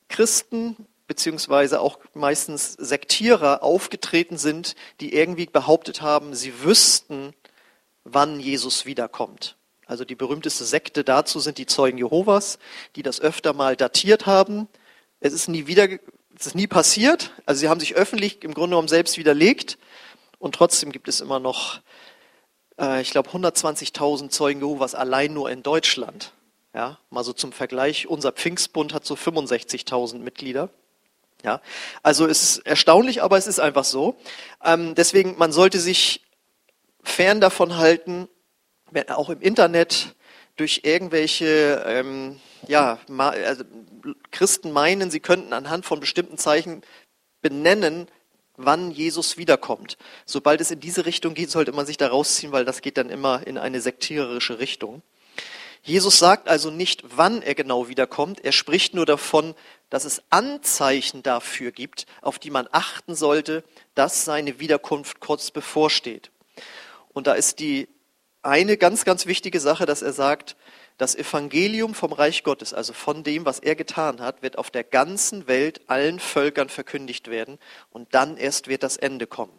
Christen 0.08 0.76
beziehungsweise 1.06 1.80
auch 1.80 1.98
meistens 2.14 2.72
Sektierer 2.72 3.62
aufgetreten 3.62 4.38
sind, 4.38 4.74
die 5.00 5.14
irgendwie 5.14 5.46
behauptet 5.46 6.02
haben, 6.02 6.34
sie 6.34 6.62
wüssten, 6.62 7.32
wann 8.06 8.40
Jesus 8.40 8.86
wiederkommt. 8.86 9.56
Also 9.86 10.04
die 10.04 10.14
berühmteste 10.14 10.64
Sekte 10.64 11.04
dazu 11.04 11.38
sind 11.40 11.58
die 11.58 11.66
Zeugen 11.66 11.98
Jehovas, 11.98 12.58
die 12.96 13.02
das 13.02 13.20
öfter 13.20 13.52
mal 13.52 13.76
datiert 13.76 14.26
haben. 14.26 14.68
Es 15.20 15.32
ist 15.32 15.48
nie 15.48 15.66
wieder, 15.66 15.88
es 16.36 16.46
ist 16.46 16.54
nie 16.54 16.66
passiert. 16.66 17.32
Also 17.46 17.60
sie 17.60 17.68
haben 17.68 17.80
sich 17.80 17.94
öffentlich 17.94 18.42
im 18.42 18.54
Grunde 18.54 18.70
genommen 18.70 18.88
selbst 18.88 19.16
widerlegt. 19.16 19.78
Und 20.38 20.54
trotzdem 20.54 20.92
gibt 20.92 21.08
es 21.08 21.20
immer 21.20 21.38
noch, 21.38 21.80
äh, 22.78 23.00
ich 23.00 23.10
glaube, 23.10 23.30
120.000 23.30 24.30
Zeugen 24.30 24.60
Jehovas 24.60 24.94
allein 24.94 25.32
nur 25.32 25.50
in 25.50 25.62
Deutschland. 25.62 26.32
Ja, 26.74 26.98
mal 27.10 27.24
so 27.24 27.32
zum 27.32 27.52
Vergleich. 27.52 28.06
Unser 28.06 28.32
Pfingstbund 28.32 28.92
hat 28.92 29.06
so 29.06 29.14
65.000 29.14 30.18
Mitglieder. 30.18 30.68
Ja, 31.44 31.60
also 32.02 32.26
es 32.26 32.42
ist 32.42 32.66
erstaunlich, 32.66 33.22
aber 33.22 33.38
es 33.38 33.46
ist 33.46 33.60
einfach 33.60 33.84
so. 33.84 34.16
Ähm, 34.64 34.94
deswegen, 34.94 35.38
man 35.38 35.52
sollte 35.52 35.78
sich 35.78 36.25
fern 37.06 37.40
davon 37.40 37.76
halten, 37.76 38.28
auch 39.08 39.30
im 39.30 39.40
Internet 39.40 40.14
durch 40.56 40.80
irgendwelche 40.84 41.84
ähm, 41.86 42.40
ja, 42.66 42.98
also 43.08 43.64
Christen 44.30 44.72
meinen, 44.72 45.10
sie 45.10 45.20
könnten 45.20 45.52
anhand 45.52 45.86
von 45.86 46.00
bestimmten 46.00 46.38
Zeichen 46.38 46.82
benennen, 47.42 48.08
wann 48.56 48.90
Jesus 48.90 49.36
wiederkommt. 49.36 49.98
Sobald 50.24 50.60
es 50.60 50.70
in 50.70 50.80
diese 50.80 51.06
Richtung 51.06 51.34
geht, 51.34 51.50
sollte 51.50 51.72
man 51.72 51.86
sich 51.86 51.96
da 51.96 52.08
rausziehen, 52.08 52.52
weil 52.52 52.64
das 52.64 52.80
geht 52.80 52.96
dann 52.96 53.10
immer 53.10 53.46
in 53.46 53.58
eine 53.58 53.80
sektiererische 53.80 54.58
Richtung. 54.58 55.02
Jesus 55.82 56.18
sagt 56.18 56.48
also 56.48 56.70
nicht, 56.70 57.04
wann 57.16 57.42
er 57.42 57.54
genau 57.54 57.88
wiederkommt. 57.88 58.44
Er 58.44 58.52
spricht 58.52 58.94
nur 58.94 59.06
davon, 59.06 59.54
dass 59.88 60.04
es 60.04 60.22
Anzeichen 60.30 61.22
dafür 61.22 61.70
gibt, 61.70 62.06
auf 62.22 62.40
die 62.40 62.50
man 62.50 62.66
achten 62.72 63.14
sollte, 63.14 63.62
dass 63.94 64.24
seine 64.24 64.58
Wiederkunft 64.58 65.20
kurz 65.20 65.52
bevorsteht. 65.52 66.32
Und 67.16 67.26
da 67.26 67.32
ist 67.32 67.60
die 67.60 67.88
eine 68.42 68.76
ganz, 68.76 69.06
ganz 69.06 69.24
wichtige 69.24 69.58
Sache, 69.58 69.86
dass 69.86 70.02
er 70.02 70.12
sagt, 70.12 70.54
das 70.98 71.14
Evangelium 71.14 71.94
vom 71.94 72.12
Reich 72.12 72.42
Gottes, 72.42 72.74
also 72.74 72.92
von 72.92 73.24
dem, 73.24 73.46
was 73.46 73.58
er 73.58 73.74
getan 73.74 74.20
hat, 74.20 74.42
wird 74.42 74.58
auf 74.58 74.70
der 74.70 74.84
ganzen 74.84 75.48
Welt 75.48 75.80
allen 75.86 76.20
Völkern 76.20 76.68
verkündigt 76.68 77.28
werden 77.28 77.58
und 77.88 78.12
dann 78.12 78.36
erst 78.36 78.68
wird 78.68 78.82
das 78.82 78.98
Ende 78.98 79.26
kommen. 79.26 79.58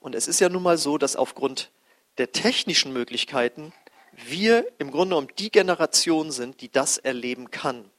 Und 0.00 0.14
es 0.14 0.28
ist 0.28 0.38
ja 0.38 0.50
nun 0.50 0.62
mal 0.62 0.76
so, 0.76 0.98
dass 0.98 1.16
aufgrund 1.16 1.70
der 2.18 2.32
technischen 2.32 2.92
Möglichkeiten 2.92 3.72
wir 4.12 4.66
im 4.76 4.90
Grunde 4.90 5.14
genommen 5.14 5.32
die 5.38 5.50
Generation 5.50 6.30
sind, 6.30 6.60
die 6.60 6.70
das 6.70 6.98
erleben 6.98 7.50
kann. 7.50 7.90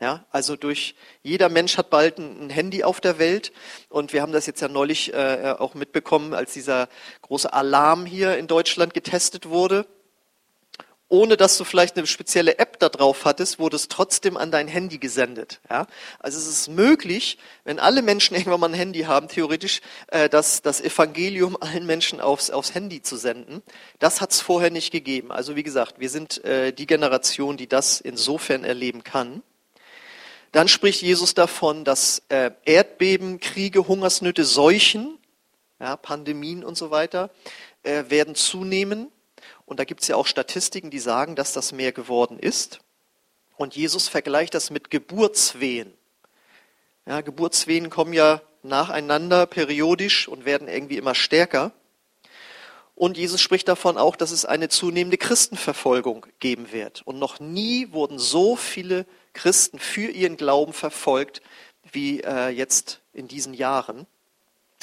Ja, 0.00 0.24
also 0.30 0.54
durch 0.54 0.94
jeder 1.22 1.48
Mensch 1.48 1.76
hat 1.76 1.90
bald 1.90 2.18
ein 2.18 2.50
Handy 2.50 2.84
auf 2.84 3.00
der 3.00 3.18
Welt 3.18 3.52
und 3.88 4.12
wir 4.12 4.22
haben 4.22 4.30
das 4.30 4.46
jetzt 4.46 4.60
ja 4.60 4.68
neulich 4.68 5.12
äh, 5.12 5.56
auch 5.58 5.74
mitbekommen, 5.74 6.34
als 6.34 6.52
dieser 6.52 6.88
große 7.22 7.52
Alarm 7.52 8.06
hier 8.06 8.38
in 8.38 8.46
Deutschland 8.46 8.94
getestet 8.94 9.48
wurde. 9.48 9.86
Ohne 11.10 11.38
dass 11.38 11.56
du 11.56 11.64
vielleicht 11.64 11.96
eine 11.96 12.06
spezielle 12.06 12.58
App 12.58 12.78
da 12.78 12.90
drauf 12.90 13.24
hattest, 13.24 13.58
wurde 13.58 13.76
es 13.76 13.88
trotzdem 13.88 14.36
an 14.36 14.50
dein 14.50 14.68
Handy 14.68 14.98
gesendet. 14.98 15.58
Ja? 15.68 15.86
Also 16.18 16.38
es 16.38 16.46
ist 16.46 16.68
möglich, 16.68 17.38
wenn 17.64 17.80
alle 17.80 18.02
Menschen 18.02 18.34
irgendwann 18.36 18.60
mal 18.60 18.68
ein 18.68 18.74
Handy 18.74 19.00
haben, 19.00 19.26
theoretisch 19.26 19.80
äh, 20.08 20.28
das, 20.28 20.62
das 20.62 20.80
Evangelium 20.80 21.56
allen 21.60 21.86
Menschen 21.86 22.20
aufs, 22.20 22.50
aufs 22.50 22.74
Handy 22.74 23.02
zu 23.02 23.16
senden. 23.16 23.62
Das 23.98 24.20
hat 24.20 24.30
es 24.30 24.40
vorher 24.40 24.70
nicht 24.70 24.92
gegeben. 24.92 25.32
Also 25.32 25.56
wie 25.56 25.62
gesagt, 25.64 25.98
wir 25.98 26.10
sind 26.10 26.44
äh, 26.44 26.72
die 26.72 26.86
Generation, 26.86 27.56
die 27.56 27.68
das 27.68 28.00
insofern 28.00 28.62
erleben 28.62 29.02
kann. 29.02 29.42
Dann 30.52 30.68
spricht 30.68 31.02
Jesus 31.02 31.34
davon, 31.34 31.84
dass 31.84 32.22
äh, 32.28 32.50
Erdbeben, 32.64 33.40
Kriege, 33.40 33.86
Hungersnöte, 33.86 34.44
Seuchen, 34.44 35.18
ja, 35.80 35.96
Pandemien 35.96 36.64
und 36.64 36.76
so 36.76 36.90
weiter 36.90 37.30
äh, 37.82 38.04
werden 38.08 38.34
zunehmen. 38.34 39.10
Und 39.66 39.78
da 39.78 39.84
gibt 39.84 40.02
es 40.02 40.08
ja 40.08 40.16
auch 40.16 40.26
Statistiken, 40.26 40.90
die 40.90 40.98
sagen, 40.98 41.36
dass 41.36 41.52
das 41.52 41.72
mehr 41.72 41.92
geworden 41.92 42.38
ist. 42.38 42.80
Und 43.56 43.76
Jesus 43.76 44.08
vergleicht 44.08 44.54
das 44.54 44.70
mit 44.70 44.90
Geburtswehen. 44.90 45.92
Ja, 47.06 47.20
Geburtswehen 47.20 47.90
kommen 47.90 48.12
ja 48.12 48.40
nacheinander 48.62 49.46
periodisch 49.46 50.28
und 50.28 50.44
werden 50.44 50.68
irgendwie 50.68 50.96
immer 50.96 51.14
stärker. 51.14 51.72
Und 52.94 53.16
Jesus 53.16 53.40
spricht 53.40 53.68
davon 53.68 53.96
auch, 53.96 54.16
dass 54.16 54.30
es 54.30 54.44
eine 54.44 54.68
zunehmende 54.68 55.18
Christenverfolgung 55.18 56.26
geben 56.40 56.72
wird. 56.72 57.02
Und 57.04 57.18
noch 57.18 57.38
nie 57.38 57.92
wurden 57.92 58.18
so 58.18 58.56
viele 58.56 59.06
Christen 59.38 59.78
für 59.78 60.10
ihren 60.10 60.36
Glauben 60.36 60.72
verfolgt 60.72 61.42
wie 61.92 62.20
äh, 62.20 62.48
jetzt 62.48 63.00
in 63.12 63.28
diesen 63.28 63.54
Jahren. 63.54 64.06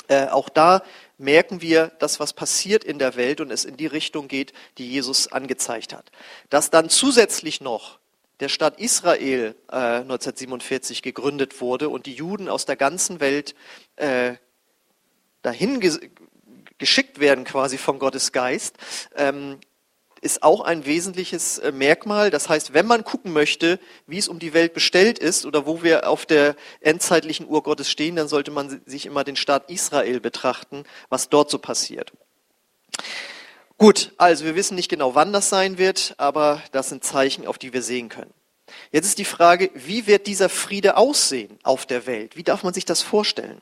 Äh, 0.08 0.28
auch 0.28 0.48
da 0.48 0.82
merken 1.18 1.62
wir, 1.62 1.88
dass 2.00 2.22
was 2.22 2.32
passiert 2.32 2.86
in 2.86 2.98
der 2.98 3.18
Welt 3.18 3.42
und 3.42 3.52
es 3.52 3.66
in 3.66 3.76
die 3.76 3.86
Richtung 3.86 4.30
geht, 4.30 4.54
die 4.78 4.90
Jesus 4.90 5.28
angezeigt 5.28 5.94
hat. 5.94 6.10
Dass 6.50 6.70
dann 6.70 6.90
zusätzlich 6.90 7.60
noch 7.60 8.00
der 8.40 8.48
Staat 8.48 8.80
Israel 8.80 9.56
äh, 9.70 9.76
1947 9.76 11.02
gegründet 11.02 11.60
wurde 11.60 11.90
und 11.90 12.06
die 12.06 12.14
Juden 12.14 12.48
aus 12.48 12.66
der 12.66 12.78
ganzen 12.78 13.20
Welt 13.20 13.56
äh, 13.98 14.36
dahin 15.42 15.82
geschickt 16.78 17.20
werden 17.20 17.44
quasi 17.44 17.78
vom 17.78 18.00
Gottes 18.00 18.32
Geist, 18.32 18.78
ähm, 19.16 19.60
ist 20.26 20.44
auch 20.44 20.62
ein 20.62 20.86
wesentliches 20.86 21.60
äh, 21.60 21.72
Merkmal. 21.72 22.32
Das 22.32 22.50
heißt, 22.50 22.74
wenn 22.74 22.88
man 22.88 23.04
gucken 23.04 23.32
möchte, 23.32 23.80
wie 24.08 24.18
es 24.18 24.28
um 24.28 24.40
die 24.40 24.54
Welt 24.54 24.74
bestellt 24.74 25.20
ist 25.20 25.46
oder 25.46 25.66
wo 25.66 25.84
wir 25.84 26.10
auf 26.10 26.26
der 26.26 26.56
endzeitlichen 26.82 27.48
Uhr 27.48 27.64
Gottes 27.64 27.90
stehen, 27.90 28.16
dann 28.16 28.28
sollte 28.28 28.52
man 28.52 28.82
sich 28.86 29.06
immer 29.06 29.24
den 29.24 29.36
Staat 29.36 29.70
Israel 29.70 30.20
betrachten, 30.20 30.84
was 31.10 31.30
dort 31.30 31.52
so 31.52 31.60
passiert. 31.60 32.12
Gut, 33.78 34.14
also 34.18 34.46
wir 34.46 34.56
wissen 34.56 34.76
nicht 34.76 34.90
genau, 34.90 35.16
wann 35.16 35.32
das 35.32 35.50
sein 35.50 35.78
wird, 35.78 36.16
aber 36.18 36.62
das 36.72 36.90
sind 36.90 37.04
Zeichen, 37.04 37.46
auf 37.46 37.58
die 37.58 37.72
wir 37.72 37.84
sehen 37.84 38.10
können. 38.10 38.34
Jetzt 38.92 39.06
ist 39.06 39.20
die 39.20 39.26
Frage, 39.26 39.70
wie 39.76 40.08
wird 40.08 40.28
dieser 40.28 40.50
Friede 40.50 40.98
aussehen 40.98 41.60
auf 41.62 41.86
der 41.86 42.08
Welt? 42.08 42.36
Wie 42.36 42.44
darf 42.44 42.64
man 42.64 42.74
sich 42.74 42.86
das 42.86 43.02
vorstellen? 43.02 43.62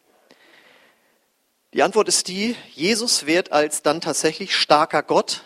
Die 1.74 1.84
Antwort 1.84 2.08
ist 2.08 2.28
die, 2.30 2.56
Jesus 2.72 3.26
wird 3.26 3.52
als 3.52 3.82
dann 3.82 4.00
tatsächlich 4.00 4.56
starker 4.56 5.04
Gott 5.04 5.44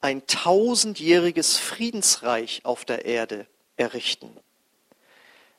ein 0.00 0.26
tausendjähriges 0.26 1.58
Friedensreich 1.58 2.62
auf 2.64 2.84
der 2.84 3.04
Erde 3.04 3.46
errichten, 3.76 4.36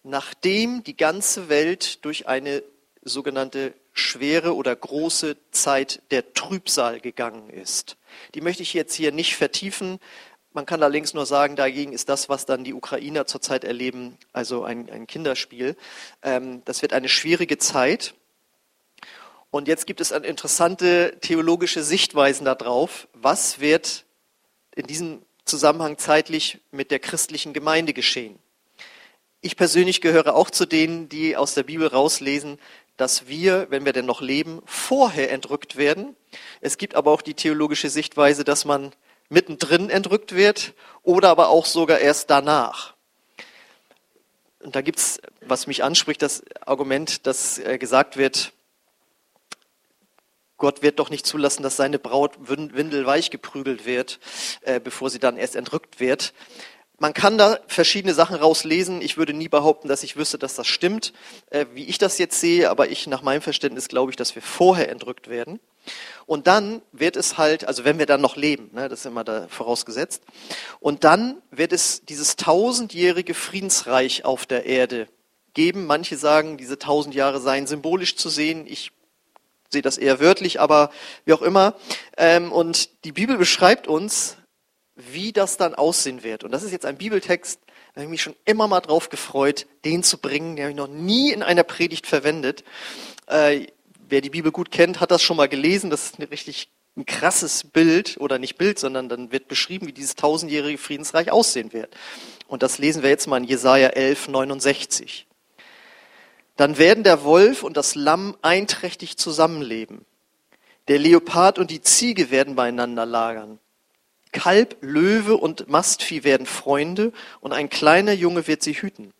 nachdem 0.03 0.83
die 0.83 0.97
ganze 0.97 1.49
Welt 1.49 2.03
durch 2.05 2.27
eine 2.27 2.63
sogenannte 3.03 3.73
schwere 3.93 4.55
oder 4.55 4.75
große 4.75 5.35
Zeit 5.51 6.01
der 6.11 6.33
Trübsal 6.33 6.99
gegangen 6.99 7.49
ist. 7.49 7.97
Die 8.33 8.41
möchte 8.41 8.63
ich 8.63 8.73
jetzt 8.73 8.93
hier 8.93 9.11
nicht 9.11 9.35
vertiefen. 9.35 9.99
Man 10.53 10.65
kann 10.65 10.81
allerdings 10.81 11.13
nur 11.13 11.25
sagen, 11.25 11.55
dagegen 11.55 11.93
ist 11.93 12.09
das, 12.09 12.29
was 12.29 12.45
dann 12.45 12.63
die 12.63 12.73
Ukrainer 12.73 13.25
zurzeit 13.25 13.63
erleben, 13.63 14.17
also 14.33 14.63
ein, 14.63 14.89
ein 14.89 15.07
Kinderspiel. 15.07 15.75
Ähm, 16.23 16.61
das 16.65 16.81
wird 16.81 16.93
eine 16.93 17.09
schwierige 17.09 17.57
Zeit. 17.57 18.13
Und 19.49 19.67
jetzt 19.67 19.85
gibt 19.85 19.99
es 19.99 20.11
interessante 20.11 21.17
theologische 21.21 21.83
Sichtweisen 21.83 22.45
darauf, 22.45 23.07
was 23.13 23.59
wird 23.59 24.05
in 24.75 24.87
diesem 24.87 25.21
Zusammenhang 25.45 25.97
zeitlich 25.97 26.59
mit 26.71 26.91
der 26.91 26.99
christlichen 26.99 27.53
Gemeinde 27.53 27.93
geschehen. 27.93 28.37
Ich 29.41 29.57
persönlich 29.57 30.01
gehöre 30.01 30.35
auch 30.35 30.49
zu 30.51 30.65
denen, 30.65 31.09
die 31.09 31.35
aus 31.35 31.55
der 31.55 31.63
Bibel 31.63 31.87
rauslesen, 31.87 32.59
dass 32.97 33.27
wir, 33.27 33.67
wenn 33.69 33.85
wir 33.85 33.93
denn 33.93 34.05
noch 34.05 34.21
leben, 34.21 34.61
vorher 34.65 35.31
entrückt 35.31 35.75
werden. 35.75 36.15
Es 36.61 36.77
gibt 36.77 36.93
aber 36.93 37.11
auch 37.11 37.23
die 37.23 37.33
theologische 37.33 37.89
Sichtweise, 37.89 38.43
dass 38.43 38.65
man 38.65 38.91
mittendrin 39.29 39.89
entrückt 39.89 40.35
wird 40.35 40.73
oder 41.01 41.29
aber 41.29 41.49
auch 41.49 41.65
sogar 41.65 41.99
erst 41.99 42.29
danach. 42.29 42.93
Und 44.59 44.75
da 44.75 44.81
gibt's, 44.81 45.19
was 45.41 45.65
mich 45.65 45.83
anspricht, 45.83 46.21
das 46.21 46.43
Argument, 46.63 47.25
dass 47.25 47.57
äh, 47.57 47.79
gesagt 47.79 48.17
wird, 48.17 48.53
Gott 50.61 50.83
wird 50.83 50.99
doch 50.99 51.09
nicht 51.09 51.25
zulassen, 51.25 51.63
dass 51.63 51.75
seine 51.75 51.97
Braut 51.97 52.33
windelweich 52.47 53.31
geprügelt 53.31 53.87
wird, 53.87 54.19
äh, 54.61 54.79
bevor 54.79 55.09
sie 55.09 55.17
dann 55.17 55.35
erst 55.35 55.55
entrückt 55.55 55.99
wird. 55.99 56.33
Man 56.99 57.15
kann 57.15 57.39
da 57.39 57.57
verschiedene 57.65 58.13
Sachen 58.13 58.35
rauslesen. 58.35 59.01
Ich 59.01 59.17
würde 59.17 59.33
nie 59.33 59.49
behaupten, 59.49 59.87
dass 59.87 60.03
ich 60.03 60.17
wüsste, 60.17 60.37
dass 60.37 60.53
das 60.53 60.67
stimmt, 60.67 61.13
äh, 61.49 61.65
wie 61.73 61.85
ich 61.85 61.97
das 61.97 62.19
jetzt 62.19 62.39
sehe, 62.39 62.69
aber 62.69 62.89
ich 62.89 63.07
nach 63.07 63.23
meinem 63.23 63.41
Verständnis 63.41 63.87
glaube 63.87 64.11
ich, 64.11 64.17
dass 64.17 64.35
wir 64.35 64.43
vorher 64.43 64.89
entrückt 64.89 65.29
werden. 65.29 65.59
Und 66.27 66.45
dann 66.45 66.83
wird 66.91 67.15
es 67.15 67.39
halt, 67.39 67.65
also 67.67 67.83
wenn 67.83 67.97
wir 67.97 68.05
dann 68.05 68.21
noch 68.21 68.35
leben, 68.35 68.69
ne, 68.71 68.87
das 68.87 68.99
ist 68.99 69.07
immer 69.07 69.23
da 69.23 69.47
vorausgesetzt, 69.47 70.21
und 70.79 71.03
dann 71.03 71.41
wird 71.49 71.73
es 71.73 72.05
dieses 72.05 72.35
tausendjährige 72.35 73.33
Friedensreich 73.33 74.25
auf 74.25 74.45
der 74.45 74.67
Erde 74.67 75.07
geben. 75.55 75.87
Manche 75.87 76.17
sagen, 76.17 76.57
diese 76.57 76.77
tausend 76.77 77.15
Jahre 77.15 77.41
seien 77.41 77.65
symbolisch 77.65 78.15
zu 78.15 78.29
sehen. 78.29 78.67
Ich 78.67 78.91
sehe 79.71 79.81
das 79.81 79.97
eher 79.97 80.19
wörtlich, 80.19 80.59
aber 80.59 80.91
wie 81.25 81.33
auch 81.33 81.41
immer. 81.41 81.75
Ähm, 82.17 82.51
und 82.51 82.89
die 83.05 83.11
Bibel 83.11 83.37
beschreibt 83.37 83.87
uns, 83.87 84.37
wie 84.95 85.31
das 85.31 85.57
dann 85.57 85.73
aussehen 85.73 86.23
wird. 86.23 86.43
Und 86.43 86.51
das 86.51 86.63
ist 86.63 86.71
jetzt 86.71 86.85
ein 86.85 86.97
Bibeltext 86.97 87.59
Da 87.93 88.01
habe 88.01 88.05
ich 88.05 88.09
mich 88.09 88.21
schon 88.21 88.35
immer 88.45 88.67
mal 88.67 88.81
drauf 88.81 89.09
gefreut, 89.09 89.65
den 89.85 90.03
zu 90.03 90.17
bringen. 90.17 90.55
Den 90.55 90.63
habe 90.63 90.71
ich 90.71 90.77
noch 90.77 90.87
nie 90.87 91.31
in 91.31 91.43
einer 91.43 91.63
Predigt 91.63 92.07
verwendet. 92.07 92.63
Äh, 93.27 93.67
wer 94.09 94.21
die 94.21 94.29
Bibel 94.29 94.51
gut 94.51 94.71
kennt, 94.71 94.99
hat 94.99 95.11
das 95.11 95.23
schon 95.23 95.37
mal 95.37 95.49
gelesen. 95.49 95.89
Das 95.89 96.05
ist 96.05 96.19
ein 96.19 96.23
richtig 96.23 96.69
ein 96.97 97.05
krasses 97.05 97.63
Bild 97.63 98.17
oder 98.19 98.37
nicht 98.37 98.57
Bild, 98.57 98.77
sondern 98.77 99.07
dann 99.07 99.31
wird 99.31 99.47
beschrieben, 99.47 99.87
wie 99.87 99.93
dieses 99.93 100.15
tausendjährige 100.15 100.77
Friedensreich 100.77 101.31
aussehen 101.31 101.71
wird. 101.71 101.95
Und 102.47 102.63
das 102.63 102.79
lesen 102.79 103.01
wir 103.01 103.09
jetzt 103.09 103.27
mal 103.27 103.37
in 103.37 103.45
Jesaja 103.45 103.87
11, 103.87 104.27
69. 104.27 105.27
Dann 106.57 106.77
werden 106.77 107.03
der 107.03 107.23
Wolf 107.23 107.63
und 107.63 107.77
das 107.77 107.95
Lamm 107.95 108.37
einträchtig 108.41 109.17
zusammenleben. 109.17 110.05
Der 110.87 110.99
Leopard 110.99 111.59
und 111.59 111.71
die 111.71 111.81
Ziege 111.81 112.31
werden 112.31 112.55
beieinander 112.55 113.05
lagern. 113.05 113.59
Kalb, 114.31 114.77
Löwe 114.81 115.35
und 115.37 115.69
Mastvieh 115.69 116.23
werden 116.23 116.45
Freunde 116.45 117.11
und 117.41 117.53
ein 117.53 117.69
kleiner 117.69 118.13
Junge 118.13 118.47
wird 118.47 118.63
sie 118.63 118.73
hüten. 118.73 119.13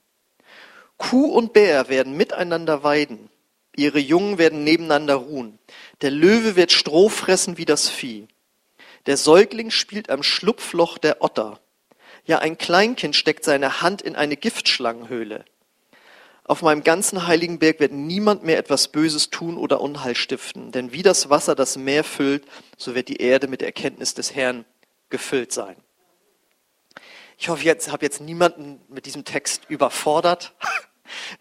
Kuh 0.98 1.26
und 1.26 1.54
Bär 1.54 1.90
werden 1.90 2.16
miteinander 2.16 2.84
weiden. 2.84 3.30
Ihre 3.76 4.00
Jungen 4.00 4.38
werden 4.38 4.64
nebeneinander 4.64 5.16
ruhen. 5.16 5.58
Der 6.02 6.12
Löwe 6.12 6.56
wird 6.56 6.72
Stroh 6.72 7.10
fressen 7.10 7.58
wie 7.58 7.66
das 7.66 7.90
Vieh. 7.90 8.28
Der 9.06 9.18
Säugling 9.18 9.72
spielt 9.72 10.10
am 10.10 10.24
Schlupfloch 10.24 10.98
der 10.98 11.22
Otter. 11.22 11.60
Ja, 12.26 12.40
ein 12.40 12.58
Kleinkind 12.58 13.16
steckt 13.16 13.44
seine 13.44 13.82
Hand 13.82 14.02
in 14.02 14.16
eine 14.16 14.38
Giftschlangenhöhle. 14.38 15.46
Auf 16.52 16.64
meinem 16.64 16.84
ganzen 16.84 17.28
heiligen 17.28 17.60
Berg 17.60 17.80
wird 17.80 17.94
niemand 17.94 18.44
mehr 18.44 18.58
etwas 18.58 18.90
Böses 18.90 19.30
tun 19.30 19.56
oder 19.56 19.80
Unheil 19.80 20.18
stiften, 20.18 20.74
denn 20.74 20.92
wie 20.92 21.02
das 21.02 21.30
Wasser 21.30 21.56
das 21.56 21.78
Meer 21.78 22.04
füllt, 22.04 22.44
so 22.76 22.94
wird 22.94 23.08
die 23.08 23.22
Erde 23.22 23.48
mit 23.48 23.62
der 23.62 23.70
Erkenntnis 23.70 24.16
des 24.16 24.36
Herrn 24.36 24.66
gefüllt 25.10 25.54
sein. 25.54 25.78
Ich 27.38 27.48
hoffe, 27.48 27.64
ich 27.64 27.90
habe 27.90 28.06
jetzt 28.06 28.20
niemanden 28.20 28.82
mit 28.90 29.06
diesem 29.06 29.24
Text 29.24 29.64
überfordert. 29.70 30.54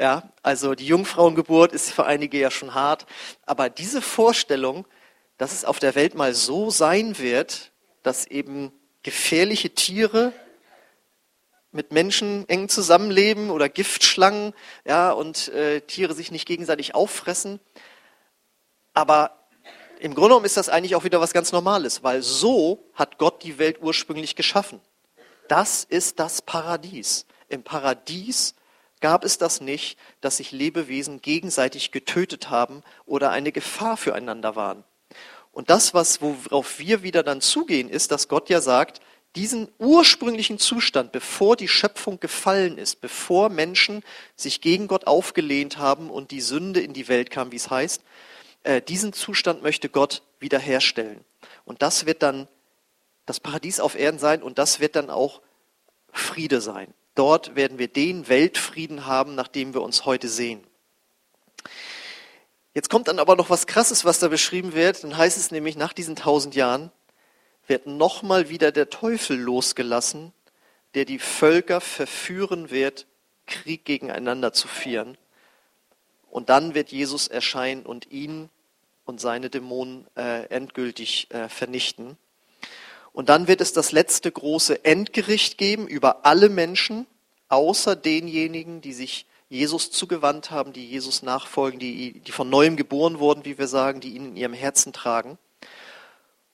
Ja, 0.00 0.33
also 0.43 0.75
die 0.75 0.87
Jungfrauengeburt 0.87 1.73
ist 1.73 1.93
für 1.93 2.05
einige 2.05 2.38
ja 2.38 2.50
schon 2.50 2.75
hart, 2.75 3.07
aber 3.47 3.71
diese 3.71 4.02
Vorstellung, 4.02 4.85
dass 5.38 5.52
es 5.52 5.64
auf 5.64 5.79
der 5.79 5.95
Welt 5.95 6.17
mal 6.17 6.35
so 6.35 6.71
sein 6.71 7.19
wird, 7.19 7.71
dass 8.02 8.26
eben 8.26 8.73
gefährliche 9.05 9.71
Tiere 9.71 10.33
mit 11.73 11.93
Menschen 11.93 12.49
eng 12.49 12.69
zusammenleben 12.69 13.50
oder 13.50 13.69
Giftschlangen, 13.69 14.55
ja, 14.85 15.12
und 15.12 15.49
äh, 15.49 15.81
Tiere 15.83 16.15
sich 16.15 16.31
nicht 16.31 16.47
gegenseitig 16.47 16.95
auffressen. 16.95 17.61
Aber 18.93 19.49
im 20.00 20.15
Grunde 20.15 20.31
genommen 20.31 20.47
ist 20.47 20.57
das 20.57 20.69
eigentlich 20.69 20.97
auch 20.97 21.05
wieder 21.05 21.21
was 21.21 21.33
ganz 21.33 21.53
Normales, 21.53 22.03
weil 22.03 22.23
so 22.23 22.91
hat 22.95 23.19
Gott 23.19 23.43
die 23.43 23.59
Welt 23.59 23.79
ursprünglich 23.83 24.35
geschaffen. 24.35 24.81
Das 25.49 25.85
ist 25.85 26.19
das 26.19 26.43
Paradies. 26.43 27.27
Im 27.49 27.62
Paradies 27.62 28.55
gab 29.00 29.25
es 29.25 29.39
das 29.39 29.61
nicht, 29.61 29.99
dass 30.21 30.39
sich 30.39 30.53
Lebewesen 30.53 31.21
gegenseitig 31.21 31.91
getötet 31.91 32.50
haben 32.50 32.83
oder 33.07 33.31
eine 33.31 33.53
Gefahr 33.53 33.97
füreinander 33.97 34.57
waren. 34.57 34.85
Und 35.53 35.69
das, 35.69 35.95
was, 35.95 36.23
worauf 36.23 36.79
wir 36.79 37.03
wieder 37.03 37.23
dann 37.23 37.41
zugehen, 37.41 37.89
ist, 37.89 38.12
dass 38.12 38.29
Gott 38.29 38.49
ja 38.49 38.61
sagt, 38.61 39.00
diesen 39.37 39.69
ursprünglichen 39.79 40.59
Zustand, 40.59 41.13
bevor 41.13 41.57
die 41.57 41.69
Schöpfung 41.69 42.19
gefallen 42.19 42.79
ist, 42.79 43.01
bevor 43.01 43.49
Menschen 43.49 44.03
sich 44.35 44.61
gegen 44.61 44.89
Gott 44.89 45.07
aufgelehnt 45.07 45.79
haben 45.79 46.11
und 46.11 46.31
die 46.31 46.41
Sünde 46.41 46.81
in 46.81 46.93
die 46.93 47.09
Welt 47.09 47.31
kam, 47.31 47.53
wie 47.53 47.57
es 47.57 47.71
heißt, 47.71 48.03
äh, 48.65 48.83
diesen 48.83 49.13
Zustand 49.13 49.63
möchte 49.63 49.89
Gott 49.89 50.23
wiederherstellen. 50.41 51.25
Und 51.65 51.83
das 51.83 52.07
wird 52.07 52.23
dann 52.23 52.49
das 53.27 53.39
Paradies 53.39 53.79
auf 53.79 53.97
Erden 53.97 54.19
sein 54.19 54.43
und 54.43 54.59
das 54.59 54.81
wird 54.81 54.97
dann 54.97 55.11
auch 55.11 55.41
Friede 56.13 56.61
sein. 56.61 56.93
Dort 57.15 57.55
werden 57.55 57.79
wir 57.79 57.89
den 57.89 58.29
Weltfrieden 58.29 59.07
haben, 59.07 59.35
nach 59.35 59.49
dem 59.49 59.75
wir 59.75 59.83
uns 59.83 60.05
heute 60.05 60.29
sehen. 60.29 60.67
Jetzt 62.75 62.89
kommt 62.89 63.09
dann 63.09 63.19
aber 63.19 63.37
noch 63.37 63.51
was 63.51 63.67
Krasses, 63.67 64.05
was 64.05 64.21
da 64.21 64.28
beschrieben 64.28 64.75
wird. 64.75 65.02
Dann 65.02 65.17
heißt 65.17 65.37
es 65.37 65.50
nämlich, 65.50 65.76
nach 65.76 65.93
diesen 65.93 66.17
tausend 66.17 66.54
Jahren 66.54 66.91
wird 67.71 67.87
nochmal 67.87 68.50
wieder 68.50 68.73
der 68.73 68.91
Teufel 68.91 69.39
losgelassen, 69.39 70.35
der 70.95 71.06
die 71.06 71.19
Völker 71.19 71.80
verführen 71.80 72.71
wird, 72.71 73.06
Krieg 73.47 73.87
gegeneinander 73.87 74.52
zu 74.52 74.69
führen. 74.69 75.17
Und 76.30 76.50
dann 76.50 76.75
wird 76.75 76.91
Jesus 76.91 77.28
erscheinen 77.28 77.87
und 77.87 78.11
ihn 78.11 78.50
und 79.04 79.21
seine 79.21 79.49
Dämonen 79.49 80.06
äh, 80.17 80.45
endgültig 80.49 81.28
äh, 81.30 81.49
vernichten. 81.49 82.19
Und 83.13 83.28
dann 83.28 83.49
wird 83.49 83.61
es 83.61 83.73
das 83.73 83.91
letzte 83.91 84.30
große 84.30 84.85
Endgericht 84.85 85.59
geben 85.59 85.89
über 85.89 86.26
alle 86.26 86.49
Menschen, 86.49 87.06
außer 87.49 87.97
denjenigen, 87.97 88.80
die 88.80 88.93
sich 88.93 89.26
Jesus 89.49 89.91
zugewandt 89.91 90.52
haben, 90.52 90.73
die 90.73 90.87
Jesus 90.87 91.23
nachfolgen, 91.23 91.80
die, 91.80 92.21
die 92.21 92.33
von 92.33 92.49
neuem 92.49 92.76
geboren 92.76 93.19
wurden, 93.19 93.45
wie 93.45 93.59
wir 93.59 93.67
sagen, 93.67 94.00
die 94.00 94.15
ihn 94.15 94.26
in 94.26 94.37
ihrem 94.37 94.52
Herzen 94.52 94.93
tragen. 94.93 95.39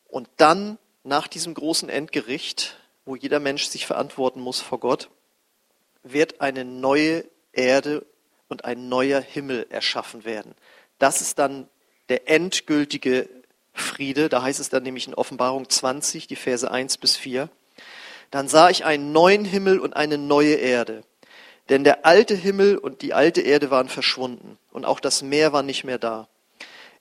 Und 0.09 0.29
dann, 0.38 0.79
nach 1.07 1.29
diesem 1.29 1.55
großen 1.55 1.88
Endgericht, 1.88 2.77
wo 3.05 3.14
jeder 3.14 3.38
Mensch 3.38 3.66
sich 3.66 3.87
verantworten 3.87 4.40
muss 4.40 4.61
vor 4.61 4.81
Gott, 4.81 5.09
wird 6.03 6.40
eine 6.40 6.64
neue 6.64 7.25
Erde 7.53 8.05
und 8.49 8.64
ein 8.64 8.88
neuer 8.88 9.21
Himmel 9.21 9.66
erschaffen 9.71 10.25
werden. 10.25 10.55
Das 10.99 11.21
ist 11.21 11.38
dann 11.38 11.69
der 12.09 12.29
endgültige 12.29 13.29
Friede. 13.73 14.29
Da 14.29 14.42
heißt 14.42 14.61
es 14.61 14.69
dann 14.69 14.83
nämlich 14.83 15.07
in 15.07 15.14
Offenbarung 15.14 15.69
20, 15.69 16.27
die 16.27 16.37
Verse 16.37 16.69
1 16.69 16.99
bis 16.99 17.16
4. 17.16 17.49
Dann 18.31 18.49
sah 18.49 18.71
ich 18.71 18.85
einen 18.85 19.12
neuen 19.12 19.45
Himmel 19.45 19.79
und 19.79 19.95
eine 19.95 20.19
neue 20.19 20.55
Erde. 20.55 21.05
Denn 21.69 21.85
der 21.85 22.05
alte 22.05 22.35
Himmel 22.35 22.79
und 22.79 23.03
die 23.03 23.14
alte 23.14 23.40
Erde 23.40 23.71
waren 23.71 23.88
verschwunden 23.88 24.59
und 24.73 24.85
auch 24.85 25.01
das 25.01 25.23
Meer 25.23 25.53
war 25.53 25.62
nicht 25.62 25.85
mehr 25.85 25.99
da. 25.99 26.29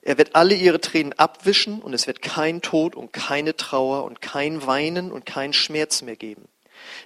Er 0.06 0.18
wird 0.18 0.36
alle 0.36 0.54
ihre 0.54 0.80
Tränen 0.80 1.14
abwischen 1.14 1.82
und 1.82 1.92
es 1.92 2.06
wird 2.06 2.22
kein 2.22 2.62
Tod 2.62 2.94
und 2.94 3.12
keine 3.12 3.56
Trauer 3.56 4.04
und 4.04 4.22
kein 4.22 4.64
Weinen 4.64 5.10
und 5.10 5.26
kein 5.26 5.52
Schmerz 5.52 6.00
mehr 6.02 6.14
geben. 6.14 6.46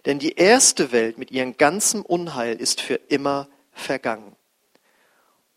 Denn 0.05 0.19
die 0.19 0.35
erste 0.35 0.93
Welt 0.93 1.17
mit 1.17 1.31
ihrem 1.31 1.57
ganzen 1.57 2.03
Unheil 2.03 2.61
ist 2.61 2.83
für 2.83 2.97
immer 3.09 3.49
vergangen. 3.73 4.37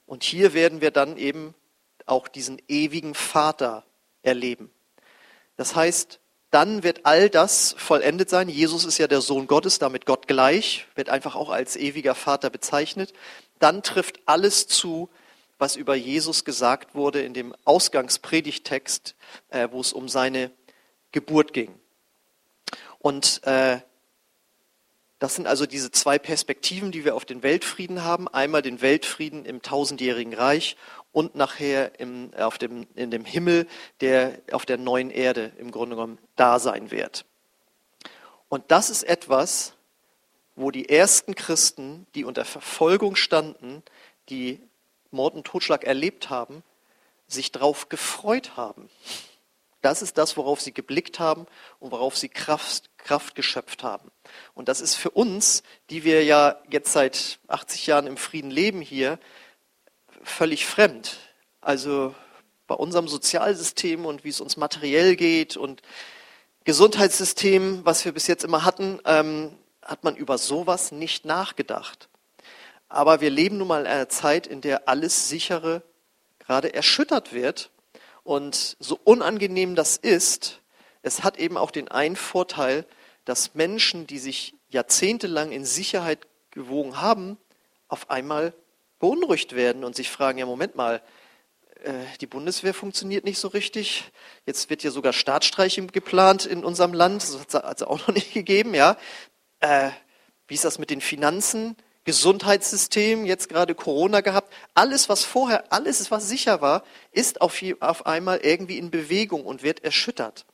Und 0.06 0.24
hier 0.24 0.54
werden 0.54 0.80
wir 0.80 0.92
dann 0.92 1.18
eben 1.18 1.54
auch 2.06 2.30
diesen 2.30 2.62
ewigen 2.70 3.14
Vater 3.14 3.84
erleben. 4.22 4.72
Das 5.58 5.76
heißt, 5.76 6.22
dann 6.50 6.84
wird 6.84 7.02
all 7.06 7.30
das 7.30 7.76
vollendet 7.78 8.30
sein. 8.30 8.48
Jesus 8.48 8.86
ist 8.86 9.00
ja 9.00 9.08
der 9.08 9.20
Sohn 9.20 9.48
Gottes, 9.48 9.80
damit 9.80 10.06
Gott 10.06 10.28
gleich, 10.30 10.88
wird 10.96 11.10
einfach 11.10 11.36
auch 11.36 11.50
als 11.50 11.76
ewiger 11.76 12.16
Vater 12.16 12.50
bezeichnet. 12.50 13.12
Dann 13.60 13.84
trifft 13.84 14.22
alles 14.28 14.66
zu, 14.68 15.10
was 15.64 15.78
über 15.78 15.96
Jesus 15.96 16.44
gesagt 16.44 16.94
wurde 16.94 17.22
in 17.22 17.34
dem 17.34 17.56
Ausgangspredigtext, 17.64 19.16
äh, 19.48 19.70
wo 19.72 19.80
es 19.80 19.94
um 19.94 20.10
seine 20.10 20.52
Geburt 21.14 21.54
ging. 21.54 21.74
Und 23.00 23.40
äh, 23.46 23.80
das 25.20 25.36
sind 25.36 25.48
also 25.48 25.66
diese 25.66 25.90
zwei 25.90 26.20
Perspektiven, 26.20 26.92
die 26.92 27.06
wir 27.06 27.16
auf 27.16 27.24
den 27.24 27.44
Weltfrieden 27.44 28.04
haben. 28.04 28.28
Einmal 28.28 28.62
den 28.62 28.82
Weltfrieden 28.82 29.46
im 29.46 29.62
tausendjährigen 29.62 30.34
Reich 30.34 30.76
und 31.14 31.36
nachher 31.36 31.98
im, 31.98 32.34
auf 32.38 32.58
dem, 32.58 32.86
in 32.96 33.10
dem 33.10 33.24
Himmel, 33.24 33.66
der 34.02 34.42
auf 34.52 34.66
der 34.66 34.78
neuen 34.78 35.12
Erde 35.12 35.54
im 35.60 35.72
Grunde 35.72 35.96
genommen 35.96 36.18
da 36.36 36.60
sein 36.60 36.92
wird. 36.92 37.24
Und 38.50 38.70
das 38.70 38.90
ist 38.90 39.04
etwas, 39.04 39.76
wo 40.58 40.72
die 40.72 40.90
ersten 40.90 41.36
Christen, 41.36 42.06
die 42.16 42.26
unter 42.26 42.44
Verfolgung 42.44 43.16
standen, 43.16 43.82
die 44.28 44.60
Mord 45.14 45.36
und 45.36 45.46
Totschlag 45.46 45.84
erlebt 45.84 46.30
haben, 46.30 46.64
sich 47.28 47.52
darauf 47.52 47.90
gefreut 47.90 48.58
haben. 48.58 48.90
Das 49.82 50.02
ist 50.02 50.18
das, 50.18 50.38
worauf 50.38 50.62
sie 50.62 50.74
geblickt 50.74 51.20
haben 51.20 51.46
und 51.80 51.92
worauf 51.92 52.18
sie 52.18 52.30
Kraft, 52.30 52.90
Kraft 52.98 53.36
geschöpft 53.36 53.84
haben. 53.84 54.12
Und 54.54 54.70
das 54.70 54.80
ist 54.80 54.96
für 54.96 55.10
uns, 55.10 55.62
die 55.90 56.06
wir 56.06 56.24
ja 56.24 56.58
jetzt 56.70 56.94
seit 56.94 57.40
80 57.50 57.88
Jahren 57.88 58.08
im 58.08 58.16
Frieden 58.16 58.50
leben 58.50 58.82
hier, 58.82 59.20
völlig 60.24 60.66
fremd. 60.66 61.18
Also 61.60 62.16
bei 62.66 62.76
unserem 62.76 63.10
Sozialsystem 63.10 64.06
und 64.06 64.24
wie 64.24 64.30
es 64.30 64.40
uns 64.40 64.56
materiell 64.56 65.18
geht 65.18 65.58
und 65.58 65.82
Gesundheitssystem, 66.64 67.82
was 67.84 68.06
wir 68.06 68.14
bis 68.14 68.28
jetzt 68.28 68.46
immer 68.46 68.64
hatten, 68.64 69.02
ähm, 69.04 69.52
hat 69.82 70.06
man 70.06 70.16
über 70.16 70.38
sowas 70.38 70.94
nicht 70.94 71.26
nachgedacht. 71.26 72.08
Aber 72.94 73.22
wir 73.22 73.32
leben 73.32 73.58
nun 73.58 73.70
mal 73.70 73.82
in 73.82 73.88
einer 73.88 74.08
Zeit, 74.08 74.46
in 74.46 74.62
der 74.62 74.88
alles 74.88 75.28
Sichere 75.28 75.82
gerade 76.38 76.76
erschüttert 76.76 77.34
wird 77.34 77.72
und 78.24 78.78
so 78.80 79.00
unangenehm 79.04 79.74
das 79.74 79.98
ist, 79.98 80.62
es 81.02 81.24
hat 81.24 81.40
eben 81.40 81.58
auch 81.58 81.72
den 81.72 81.88
einen 81.88 82.16
Vorteil, 82.16 82.86
dass 83.26 83.56
Menschen, 83.56 84.06
die 84.06 84.20
sich 84.20 84.54
jahrzehntelang 84.70 85.52
in 85.52 85.66
Sicherheit 85.66 86.20
gewogen 86.52 87.02
haben, 87.02 87.40
auf 87.88 88.12
einmal 88.12 88.54
beunruhigt 89.00 89.56
werden 89.56 89.84
und 89.84 89.96
sich 89.96 90.12
fragen, 90.12 90.38
ja 90.38 90.46
Moment 90.46 90.76
mal, 90.76 91.02
äh, 91.84 91.94
die 92.22 92.28
Bundeswehr 92.28 92.76
funktioniert 92.76 93.26
nicht 93.26 93.40
so 93.40 93.48
richtig. 93.48 94.12
Jetzt 94.46 94.70
wird 94.70 94.84
ja 94.84 94.92
sogar 94.92 95.14
Staatsstreiche 95.14 95.84
geplant 95.88 96.46
in 96.46 96.64
unserem 96.64 96.94
Land. 96.94 97.24
Das 97.24 97.40
hat 97.40 97.50
es 97.50 97.56
also 97.56 97.88
auch 97.88 98.08
noch 98.08 98.14
nicht 98.14 98.36
gegeben, 98.36 98.76
ja. 98.76 98.98
Äh, 99.62 99.90
Wie 100.48 100.54
ist 100.54 100.64
das 100.64 100.78
mit 100.78 100.92
den 100.92 101.02
Finanzen? 101.02 101.76
Gesundheitssystem, 102.06 103.26
jetzt 103.26 103.50
gerade 103.50 103.76
Corona 103.76 104.22
gehabt. 104.22 104.54
Alles, 104.74 105.10
was 105.10 105.24
vorher, 105.24 105.72
alles, 105.72 106.12
was 106.12 106.28
sicher 106.28 106.62
war, 106.62 106.84
ist 107.12 107.42
auf, 107.42 107.62
auf 107.80 108.06
einmal 108.06 108.40
irgendwie 108.40 108.78
in 108.78 108.92
Bewegung 108.92 109.46
und 109.46 109.64
wird 109.64 109.84
erschüttert. 109.84 110.46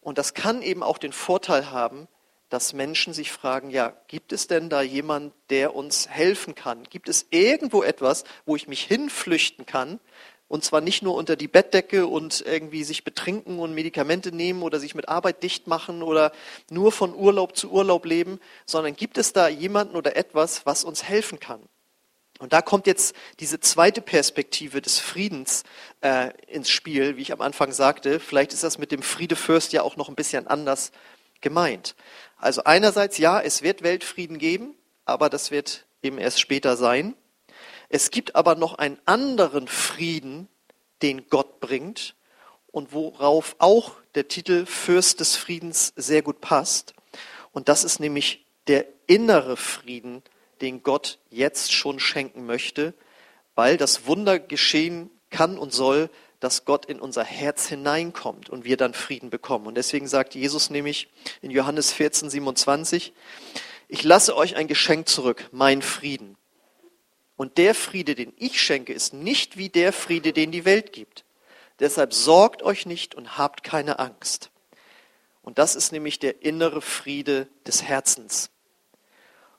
Und 0.00 0.18
das 0.18 0.34
kann 0.34 0.62
eben 0.62 0.82
auch 0.82 0.98
den 0.98 1.12
Vorteil 1.12 1.70
haben, 1.70 2.08
dass 2.48 2.74
Menschen 2.74 3.14
sich 3.14 3.32
fragen, 3.32 3.70
ja, 3.70 3.96
gibt 4.08 4.32
es 4.32 4.46
denn 4.46 4.68
da 4.68 4.82
jemand, 4.82 5.32
der 5.48 5.74
uns 5.74 6.08
helfen 6.08 6.54
kann? 6.54 6.82
Gibt 6.84 7.08
es 7.08 7.26
irgendwo 7.30 7.82
etwas, 7.82 8.24
wo 8.44 8.56
ich 8.56 8.68
mich 8.68 8.82
hinflüchten 8.82 9.64
kann? 9.64 10.00
Und 10.52 10.62
zwar 10.62 10.82
nicht 10.82 11.02
nur 11.02 11.14
unter 11.14 11.34
die 11.34 11.48
Bettdecke 11.48 12.06
und 12.06 12.44
irgendwie 12.46 12.84
sich 12.84 13.04
betrinken 13.04 13.58
und 13.58 13.74
Medikamente 13.74 14.32
nehmen 14.32 14.62
oder 14.62 14.80
sich 14.80 14.94
mit 14.94 15.08
Arbeit 15.08 15.42
dicht 15.42 15.66
machen 15.66 16.02
oder 16.02 16.30
nur 16.68 16.92
von 16.92 17.14
Urlaub 17.14 17.56
zu 17.56 17.70
Urlaub 17.70 18.04
leben, 18.04 18.38
sondern 18.66 18.94
gibt 18.94 19.16
es 19.16 19.32
da 19.32 19.48
jemanden 19.48 19.96
oder 19.96 20.14
etwas, 20.14 20.66
was 20.66 20.84
uns 20.84 21.04
helfen 21.04 21.40
kann? 21.40 21.62
Und 22.38 22.52
da 22.52 22.60
kommt 22.60 22.86
jetzt 22.86 23.16
diese 23.40 23.60
zweite 23.60 24.02
Perspektive 24.02 24.82
des 24.82 24.98
Friedens 24.98 25.64
äh, 26.02 26.32
ins 26.48 26.68
Spiel, 26.68 27.16
wie 27.16 27.22
ich 27.22 27.32
am 27.32 27.40
Anfang 27.40 27.72
sagte. 27.72 28.20
Vielleicht 28.20 28.52
ist 28.52 28.62
das 28.62 28.76
mit 28.76 28.92
dem 28.92 29.00
Friedefürst 29.00 29.72
ja 29.72 29.80
auch 29.80 29.96
noch 29.96 30.10
ein 30.10 30.16
bisschen 30.16 30.46
anders 30.48 30.92
gemeint. 31.40 31.96
Also 32.36 32.64
einerseits, 32.64 33.16
ja, 33.16 33.40
es 33.40 33.62
wird 33.62 33.82
Weltfrieden 33.82 34.36
geben, 34.36 34.74
aber 35.06 35.30
das 35.30 35.50
wird 35.50 35.86
eben 36.02 36.18
erst 36.18 36.40
später 36.40 36.76
sein. 36.76 37.14
Es 37.94 38.10
gibt 38.10 38.36
aber 38.36 38.54
noch 38.54 38.76
einen 38.76 38.98
anderen 39.04 39.68
Frieden, 39.68 40.48
den 41.02 41.28
Gott 41.28 41.60
bringt 41.60 42.16
und 42.68 42.94
worauf 42.94 43.54
auch 43.58 43.92
der 44.14 44.28
Titel 44.28 44.64
Fürst 44.64 45.20
des 45.20 45.36
Friedens 45.36 45.92
sehr 45.94 46.22
gut 46.22 46.40
passt. 46.40 46.94
Und 47.52 47.68
das 47.68 47.84
ist 47.84 48.00
nämlich 48.00 48.46
der 48.66 48.86
innere 49.06 49.58
Frieden, 49.58 50.22
den 50.62 50.82
Gott 50.82 51.18
jetzt 51.28 51.74
schon 51.74 52.00
schenken 52.00 52.46
möchte, 52.46 52.94
weil 53.56 53.76
das 53.76 54.06
Wunder 54.06 54.38
geschehen 54.38 55.10
kann 55.28 55.58
und 55.58 55.74
soll, 55.74 56.08
dass 56.40 56.64
Gott 56.64 56.86
in 56.86 56.98
unser 56.98 57.24
Herz 57.24 57.66
hineinkommt 57.66 58.48
und 58.48 58.64
wir 58.64 58.78
dann 58.78 58.94
Frieden 58.94 59.28
bekommen. 59.28 59.66
Und 59.66 59.74
deswegen 59.74 60.08
sagt 60.08 60.34
Jesus 60.34 60.70
nämlich 60.70 61.10
in 61.42 61.50
Johannes 61.50 61.92
14, 61.92 62.30
27, 62.30 63.12
ich 63.88 64.02
lasse 64.02 64.34
euch 64.34 64.56
ein 64.56 64.66
Geschenk 64.66 65.10
zurück, 65.10 65.50
mein 65.52 65.82
Frieden. 65.82 66.38
Und 67.36 67.58
der 67.58 67.74
Friede, 67.74 68.14
den 68.14 68.32
ich 68.36 68.60
schenke, 68.60 68.92
ist 68.92 69.14
nicht 69.14 69.56
wie 69.56 69.68
der 69.68 69.92
Friede, 69.92 70.32
den 70.32 70.52
die 70.52 70.64
Welt 70.64 70.92
gibt. 70.92 71.24
Deshalb 71.80 72.12
sorgt 72.12 72.62
euch 72.62 72.86
nicht 72.86 73.14
und 73.14 73.38
habt 73.38 73.64
keine 73.64 73.98
Angst. 73.98 74.50
Und 75.42 75.58
das 75.58 75.74
ist 75.74 75.92
nämlich 75.92 76.18
der 76.18 76.42
innere 76.42 76.80
Friede 76.80 77.48
des 77.66 77.82
Herzens. 77.82 78.50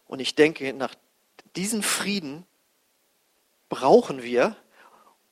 Und 0.08 0.20
ich 0.20 0.36
denke, 0.36 0.72
nach 0.74 0.96
diesem 1.56 1.84
Frieden 1.84 2.46
brauchen 3.70 4.24
wir, 4.24 4.56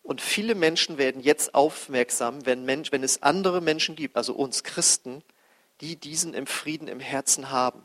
und 0.04 0.20
viele 0.20 0.56
Menschen 0.56 0.98
werden 0.98 1.22
jetzt 1.22 1.54
aufmerksam, 1.54 2.46
wenn, 2.46 2.66
Mensch, 2.66 2.92
wenn 2.92 3.04
es 3.04 3.22
andere 3.22 3.62
Menschen 3.62 3.96
gibt, 3.96 4.18
also 4.18 4.34
uns 4.34 4.64
Christen, 4.64 5.24
die 5.80 5.96
diesen 5.96 6.34
im 6.34 6.48
Frieden 6.48 6.88
im 6.88 7.00
Herzen 7.00 7.52
haben. 7.52 7.84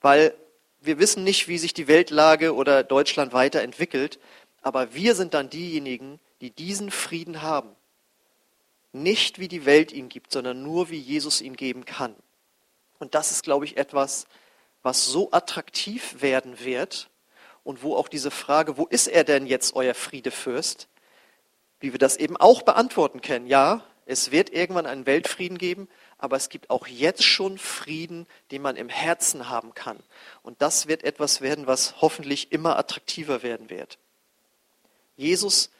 Weil 0.00 0.34
wir 0.80 0.98
wissen 0.98 1.24
nicht, 1.24 1.48
wie 1.48 1.58
sich 1.58 1.74
die 1.74 1.88
Weltlage 1.88 2.54
oder 2.54 2.84
Deutschland 2.84 3.32
weiterentwickelt, 3.32 4.18
aber 4.62 4.94
wir 4.94 5.14
sind 5.14 5.34
dann 5.34 5.50
diejenigen, 5.50 6.20
die 6.40 6.50
diesen 6.50 6.90
Frieden 6.90 7.42
haben. 7.42 7.70
Nicht 8.92 9.38
wie 9.38 9.48
die 9.48 9.66
Welt 9.66 9.92
ihn 9.92 10.08
gibt, 10.08 10.32
sondern 10.32 10.62
nur 10.62 10.90
wie 10.90 10.98
Jesus 10.98 11.40
ihn 11.40 11.56
geben 11.56 11.84
kann. 11.84 12.14
Und 12.98 13.14
das 13.14 13.30
ist, 13.30 13.42
glaube 13.42 13.64
ich, 13.64 13.76
etwas, 13.76 14.26
was 14.82 15.06
so 15.06 15.30
attraktiv 15.32 16.20
werden 16.20 16.64
wird 16.64 17.10
und 17.64 17.82
wo 17.82 17.96
auch 17.96 18.08
diese 18.08 18.30
Frage, 18.30 18.76
wo 18.76 18.86
ist 18.86 19.08
er 19.08 19.24
denn 19.24 19.46
jetzt, 19.46 19.74
euer 19.74 19.94
Friedefürst, 19.94 20.88
wie 21.80 21.92
wir 21.92 21.98
das 21.98 22.16
eben 22.16 22.36
auch 22.36 22.62
beantworten 22.62 23.20
können. 23.20 23.46
Ja, 23.46 23.84
es 24.06 24.30
wird 24.30 24.50
irgendwann 24.50 24.86
einen 24.86 25.06
Weltfrieden 25.06 25.58
geben, 25.58 25.88
aber 26.18 26.36
es 26.36 26.48
gibt 26.48 26.68
auch 26.68 26.86
jetzt 26.86 27.22
schon 27.22 27.58
Frieden, 27.58 28.26
den 28.50 28.62
man 28.62 28.76
im 28.76 28.88
Herzen 28.88 29.48
haben 29.48 29.72
kann. 29.74 29.98
Und 30.42 30.60
das 30.60 30.88
wird 30.88 31.04
etwas 31.04 31.40
werden, 31.40 31.66
was 31.66 32.00
hoffentlich 32.00 32.52
immer 32.52 32.76
attraktiver 32.76 33.42
werden 33.42 33.70
wird. 33.70 33.98
Jesus 35.16 35.70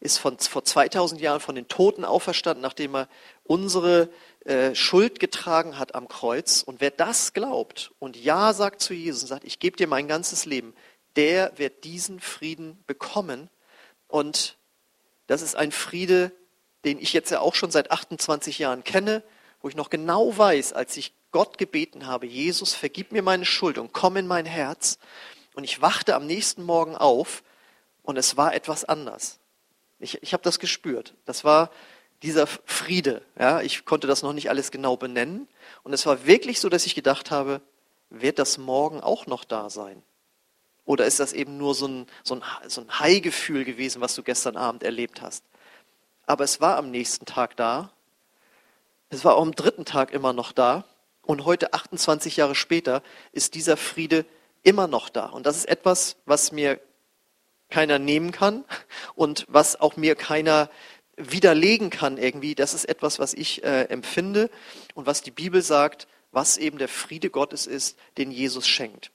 ist 0.00 0.18
von, 0.18 0.38
vor 0.38 0.64
2000 0.64 1.20
Jahren 1.20 1.40
von 1.40 1.54
den 1.54 1.68
Toten 1.68 2.06
auferstanden, 2.06 2.62
nachdem 2.62 2.96
er 2.96 3.08
unsere 3.44 4.08
äh, 4.46 4.74
Schuld 4.74 5.20
getragen 5.20 5.78
hat 5.78 5.94
am 5.94 6.08
Kreuz. 6.08 6.62
Und 6.62 6.80
wer 6.80 6.90
das 6.90 7.34
glaubt 7.34 7.92
und 7.98 8.16
Ja 8.16 8.54
sagt 8.54 8.80
zu 8.80 8.94
Jesus 8.94 9.22
und 9.22 9.28
sagt, 9.28 9.44
ich 9.44 9.58
gebe 9.58 9.76
dir 9.76 9.86
mein 9.86 10.08
ganzes 10.08 10.46
Leben, 10.46 10.74
der 11.16 11.52
wird 11.58 11.84
diesen 11.84 12.20
Frieden 12.20 12.82
bekommen. 12.86 13.50
Und 14.08 14.56
das 15.26 15.42
ist 15.42 15.54
ein 15.54 15.70
Friede, 15.70 16.32
den 16.86 16.98
ich 16.98 17.12
jetzt 17.12 17.30
ja 17.30 17.40
auch 17.40 17.54
schon 17.54 17.70
seit 17.70 17.90
28 17.90 18.58
Jahren 18.58 18.84
kenne 18.84 19.22
wo 19.60 19.68
ich 19.68 19.76
noch 19.76 19.90
genau 19.90 20.36
weiß, 20.36 20.72
als 20.72 20.96
ich 20.96 21.12
Gott 21.32 21.58
gebeten 21.58 22.06
habe, 22.06 22.26
Jesus, 22.26 22.74
vergib 22.74 23.12
mir 23.12 23.22
meine 23.22 23.44
Schuld 23.44 23.78
und 23.78 23.92
komm 23.92 24.16
in 24.16 24.26
mein 24.26 24.46
Herz. 24.46 24.98
Und 25.54 25.64
ich 25.64 25.80
wachte 25.80 26.14
am 26.14 26.26
nächsten 26.26 26.62
Morgen 26.62 26.96
auf 26.96 27.42
und 28.02 28.16
es 28.16 28.36
war 28.36 28.54
etwas 28.54 28.84
anders. 28.84 29.38
Ich, 29.98 30.22
ich 30.22 30.32
habe 30.32 30.42
das 30.42 30.58
gespürt. 30.58 31.14
Das 31.26 31.44
war 31.44 31.70
dieser 32.22 32.46
Friede. 32.46 33.22
Ja, 33.38 33.60
ich 33.60 33.84
konnte 33.84 34.06
das 34.06 34.22
noch 34.22 34.32
nicht 34.32 34.50
alles 34.50 34.70
genau 34.70 34.96
benennen. 34.96 35.48
Und 35.82 35.92
es 35.92 36.06
war 36.06 36.26
wirklich 36.26 36.60
so, 36.60 36.68
dass 36.68 36.86
ich 36.86 36.94
gedacht 36.94 37.30
habe, 37.30 37.60
wird 38.08 38.38
das 38.38 38.58
morgen 38.58 39.00
auch 39.00 39.26
noch 39.26 39.44
da 39.44 39.70
sein? 39.70 40.02
Oder 40.84 41.06
ist 41.06 41.20
das 41.20 41.32
eben 41.32 41.56
nur 41.56 41.74
so 41.74 41.86
ein, 41.86 42.06
so 42.24 42.34
ein, 42.34 42.42
so 42.66 42.80
ein 42.80 42.98
High-Gefühl 42.98 43.64
gewesen, 43.64 44.00
was 44.00 44.14
du 44.14 44.22
gestern 44.22 44.56
Abend 44.56 44.82
erlebt 44.82 45.22
hast? 45.22 45.44
Aber 46.26 46.44
es 46.44 46.60
war 46.60 46.76
am 46.76 46.90
nächsten 46.90 47.26
Tag 47.26 47.56
da 47.56 47.92
es 49.10 49.24
war 49.24 49.36
auch 49.36 49.42
am 49.42 49.54
dritten 49.54 49.84
Tag 49.84 50.12
immer 50.12 50.32
noch 50.32 50.52
da. 50.52 50.84
Und 51.22 51.44
heute, 51.44 51.74
28 51.74 52.36
Jahre 52.36 52.54
später, 52.54 53.02
ist 53.32 53.54
dieser 53.54 53.76
Friede 53.76 54.24
immer 54.62 54.86
noch 54.86 55.08
da. 55.08 55.26
Und 55.26 55.46
das 55.46 55.56
ist 55.56 55.68
etwas, 55.68 56.16
was 56.24 56.52
mir 56.52 56.80
keiner 57.68 57.98
nehmen 57.98 58.32
kann 58.32 58.64
und 59.14 59.46
was 59.48 59.80
auch 59.80 59.96
mir 59.96 60.14
keiner 60.14 60.70
widerlegen 61.16 61.90
kann 61.90 62.18
irgendwie. 62.18 62.54
Das 62.54 62.72
ist 62.72 62.84
etwas, 62.84 63.18
was 63.18 63.34
ich 63.34 63.62
äh, 63.64 63.84
empfinde 63.84 64.50
und 64.94 65.06
was 65.06 65.22
die 65.22 65.30
Bibel 65.30 65.62
sagt, 65.62 66.08
was 66.32 66.56
eben 66.56 66.78
der 66.78 66.88
Friede 66.88 67.30
Gottes 67.30 67.66
ist, 67.66 67.98
den 68.16 68.30
Jesus 68.30 68.66
schenkt. 68.66 69.10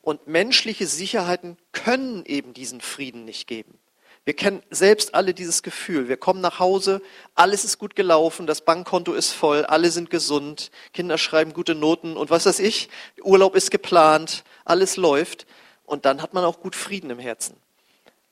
Und 0.00 0.26
menschliche 0.26 0.86
Sicherheiten 0.86 1.56
können 1.72 2.24
eben 2.26 2.54
diesen 2.54 2.80
Frieden 2.80 3.24
nicht 3.24 3.46
geben. 3.46 3.78
Wir 4.24 4.34
kennen 4.34 4.62
selbst 4.70 5.14
alle 5.14 5.34
dieses 5.34 5.64
Gefühl. 5.64 6.08
Wir 6.08 6.16
kommen 6.16 6.40
nach 6.40 6.60
Hause, 6.60 7.02
alles 7.34 7.64
ist 7.64 7.78
gut 7.78 7.96
gelaufen, 7.96 8.46
das 8.46 8.60
Bankkonto 8.60 9.14
ist 9.14 9.32
voll, 9.32 9.64
alle 9.64 9.90
sind 9.90 10.10
gesund, 10.10 10.70
Kinder 10.92 11.18
schreiben 11.18 11.52
gute 11.52 11.74
Noten 11.74 12.16
und 12.16 12.30
was 12.30 12.46
weiß 12.46 12.60
ich, 12.60 12.88
Urlaub 13.22 13.56
ist 13.56 13.72
geplant, 13.72 14.44
alles 14.64 14.96
läuft 14.96 15.46
und 15.84 16.04
dann 16.04 16.22
hat 16.22 16.34
man 16.34 16.44
auch 16.44 16.60
gut 16.60 16.76
Frieden 16.76 17.10
im 17.10 17.18
Herzen. 17.18 17.56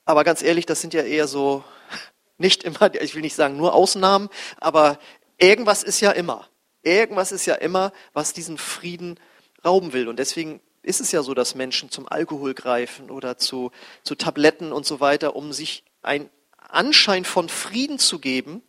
Aber 0.04 0.22
ganz 0.22 0.42
ehrlich, 0.42 0.64
das 0.64 0.80
sind 0.80 0.94
ja 0.94 1.02
eher 1.02 1.26
so, 1.26 1.64
nicht 2.38 2.62
immer, 2.62 2.94
ich 2.94 3.16
will 3.16 3.22
nicht 3.22 3.34
sagen 3.34 3.56
nur 3.56 3.74
Ausnahmen, 3.74 4.28
aber 4.58 4.98
irgendwas 5.38 5.82
ist 5.82 6.00
ja 6.00 6.12
immer. 6.12 6.48
Irgendwas 6.82 7.32
ist 7.32 7.46
ja 7.46 7.56
immer, 7.56 7.92
was 8.12 8.32
diesen 8.32 8.58
Frieden 8.58 9.18
rauben 9.64 9.92
will. 9.92 10.08
Und 10.08 10.18
deswegen 10.18 10.60
ist 10.82 11.00
es 11.00 11.12
ja 11.12 11.22
so, 11.22 11.34
dass 11.34 11.54
Menschen 11.54 11.90
zum 11.90 12.08
Alkohol 12.08 12.54
greifen 12.54 13.10
oder 13.10 13.36
zu, 13.36 13.70
zu 14.02 14.14
Tabletten 14.14 14.72
und 14.72 14.86
so 14.86 15.00
weiter, 15.00 15.36
um 15.36 15.52
sich 15.52 15.84
einen 16.02 16.30
Anschein 16.56 17.24
von 17.24 17.48
Frieden 17.48 17.98
zu 17.98 18.18
geben, 18.18 18.62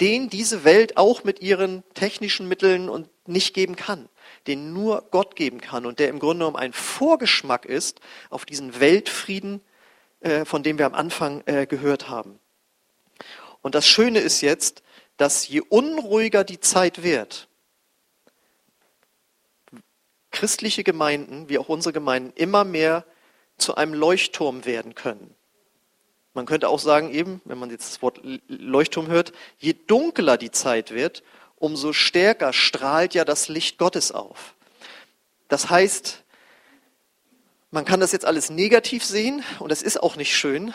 den 0.00 0.28
diese 0.28 0.64
Welt 0.64 0.96
auch 0.96 1.24
mit 1.24 1.40
ihren 1.40 1.84
technischen 1.94 2.48
Mitteln 2.48 2.88
und 2.88 3.08
nicht 3.26 3.54
geben 3.54 3.76
kann, 3.76 4.08
den 4.46 4.72
nur 4.72 5.08
Gott 5.10 5.36
geben 5.36 5.60
kann 5.60 5.86
und 5.86 5.98
der 5.98 6.08
im 6.08 6.18
Grunde 6.18 6.40
genommen 6.44 6.56
ein 6.56 6.72
Vorgeschmack 6.72 7.64
ist 7.64 8.00
auf 8.30 8.44
diesen 8.44 8.80
Weltfrieden, 8.80 9.60
äh, 10.20 10.44
von 10.44 10.62
dem 10.62 10.78
wir 10.78 10.86
am 10.86 10.94
Anfang 10.94 11.42
äh, 11.46 11.66
gehört 11.66 12.08
haben. 12.08 12.40
Und 13.62 13.74
das 13.74 13.86
Schöne 13.86 14.18
ist 14.18 14.40
jetzt, 14.40 14.82
dass 15.16 15.46
je 15.46 15.60
unruhiger 15.60 16.44
die 16.44 16.60
Zeit 16.60 17.02
wird, 17.02 17.48
christliche 20.34 20.84
Gemeinden, 20.84 21.48
wie 21.48 21.58
auch 21.58 21.70
unsere 21.70 21.94
Gemeinden, 21.94 22.32
immer 22.34 22.64
mehr 22.64 23.04
zu 23.56 23.76
einem 23.76 23.94
Leuchtturm 23.94 24.66
werden 24.66 24.94
können. 24.94 25.34
Man 26.34 26.44
könnte 26.44 26.68
auch 26.68 26.80
sagen, 26.80 27.12
eben, 27.12 27.40
wenn 27.44 27.58
man 27.58 27.70
jetzt 27.70 27.88
das 27.88 28.02
Wort 28.02 28.20
Leuchtturm 28.48 29.06
hört, 29.06 29.32
je 29.58 29.74
dunkler 29.86 30.36
die 30.36 30.50
Zeit 30.50 30.90
wird, 30.90 31.22
umso 31.56 31.92
stärker 31.92 32.52
strahlt 32.52 33.14
ja 33.14 33.24
das 33.24 33.48
Licht 33.48 33.78
Gottes 33.78 34.10
auf. 34.10 34.54
Das 35.48 35.70
heißt, 35.70 36.24
man 37.70 37.84
kann 37.84 38.00
das 38.00 38.12
jetzt 38.12 38.24
alles 38.24 38.50
negativ 38.50 39.04
sehen 39.04 39.44
und 39.60 39.70
es 39.70 39.82
ist 39.82 40.02
auch 40.02 40.16
nicht 40.16 40.36
schön, 40.36 40.74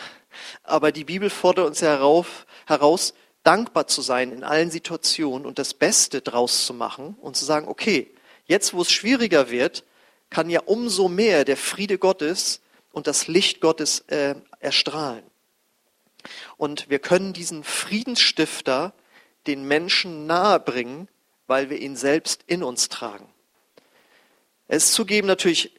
aber 0.62 0.90
die 0.90 1.04
Bibel 1.04 1.28
fordert 1.28 1.66
uns 1.66 1.80
ja 1.80 1.88
herauf, 1.88 2.46
heraus, 2.66 3.12
dankbar 3.42 3.86
zu 3.86 4.00
sein 4.00 4.32
in 4.32 4.44
allen 4.44 4.70
Situationen 4.70 5.46
und 5.46 5.58
das 5.58 5.74
Beste 5.74 6.22
draus 6.22 6.64
zu 6.64 6.72
machen 6.72 7.16
und 7.20 7.36
zu 7.36 7.44
sagen, 7.44 7.68
okay, 7.68 8.10
Jetzt, 8.50 8.74
wo 8.74 8.82
es 8.82 8.90
schwieriger 8.90 9.50
wird, 9.50 9.84
kann 10.28 10.50
ja 10.50 10.58
umso 10.64 11.06
mehr 11.06 11.44
der 11.44 11.56
Friede 11.56 11.98
Gottes 11.98 12.60
und 12.90 13.06
das 13.06 13.28
Licht 13.28 13.60
Gottes 13.60 14.00
äh, 14.08 14.34
erstrahlen. 14.58 15.22
Und 16.56 16.90
wir 16.90 16.98
können 16.98 17.32
diesen 17.32 17.62
Friedensstifter 17.62 18.92
den 19.46 19.68
Menschen 19.68 20.26
nahebringen, 20.26 21.06
weil 21.46 21.70
wir 21.70 21.78
ihn 21.78 21.94
selbst 21.94 22.42
in 22.48 22.64
uns 22.64 22.88
tragen. 22.88 23.28
Es 24.66 24.86
ist 24.86 24.94
zugeben 24.94 25.28
natürlich 25.28 25.70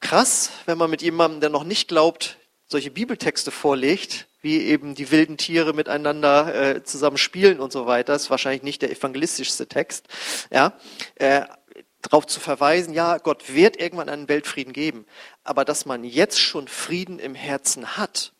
krass, 0.00 0.50
wenn 0.66 0.78
man 0.78 0.90
mit 0.90 1.00
jemandem, 1.00 1.42
der 1.42 1.50
noch 1.50 1.62
nicht 1.62 1.86
glaubt, 1.86 2.38
solche 2.66 2.90
Bibeltexte 2.90 3.52
vorlegt, 3.52 4.26
wie 4.42 4.62
eben 4.62 4.96
die 4.96 5.12
wilden 5.12 5.36
Tiere 5.36 5.72
miteinander 5.72 6.54
äh, 6.76 6.82
zusammen 6.82 7.18
spielen 7.18 7.60
und 7.60 7.72
so 7.72 7.86
weiter. 7.86 8.14
Das 8.14 8.24
ist 8.24 8.30
wahrscheinlich 8.30 8.64
nicht 8.64 8.82
der 8.82 8.90
evangelistischste 8.90 9.68
Text. 9.68 10.08
Ja, 10.50 10.76
äh, 11.14 11.42
darauf 12.04 12.26
zu 12.26 12.38
verweisen, 12.38 12.94
ja, 12.94 13.18
Gott 13.18 13.54
wird 13.54 13.80
irgendwann 13.80 14.08
einen 14.08 14.28
Weltfrieden 14.28 14.72
geben, 14.72 15.06
aber 15.42 15.64
dass 15.64 15.86
man 15.86 16.04
jetzt 16.04 16.38
schon 16.38 16.68
Frieden 16.68 17.18
im 17.18 17.34
Herzen 17.34 17.96
hat, 17.96 18.32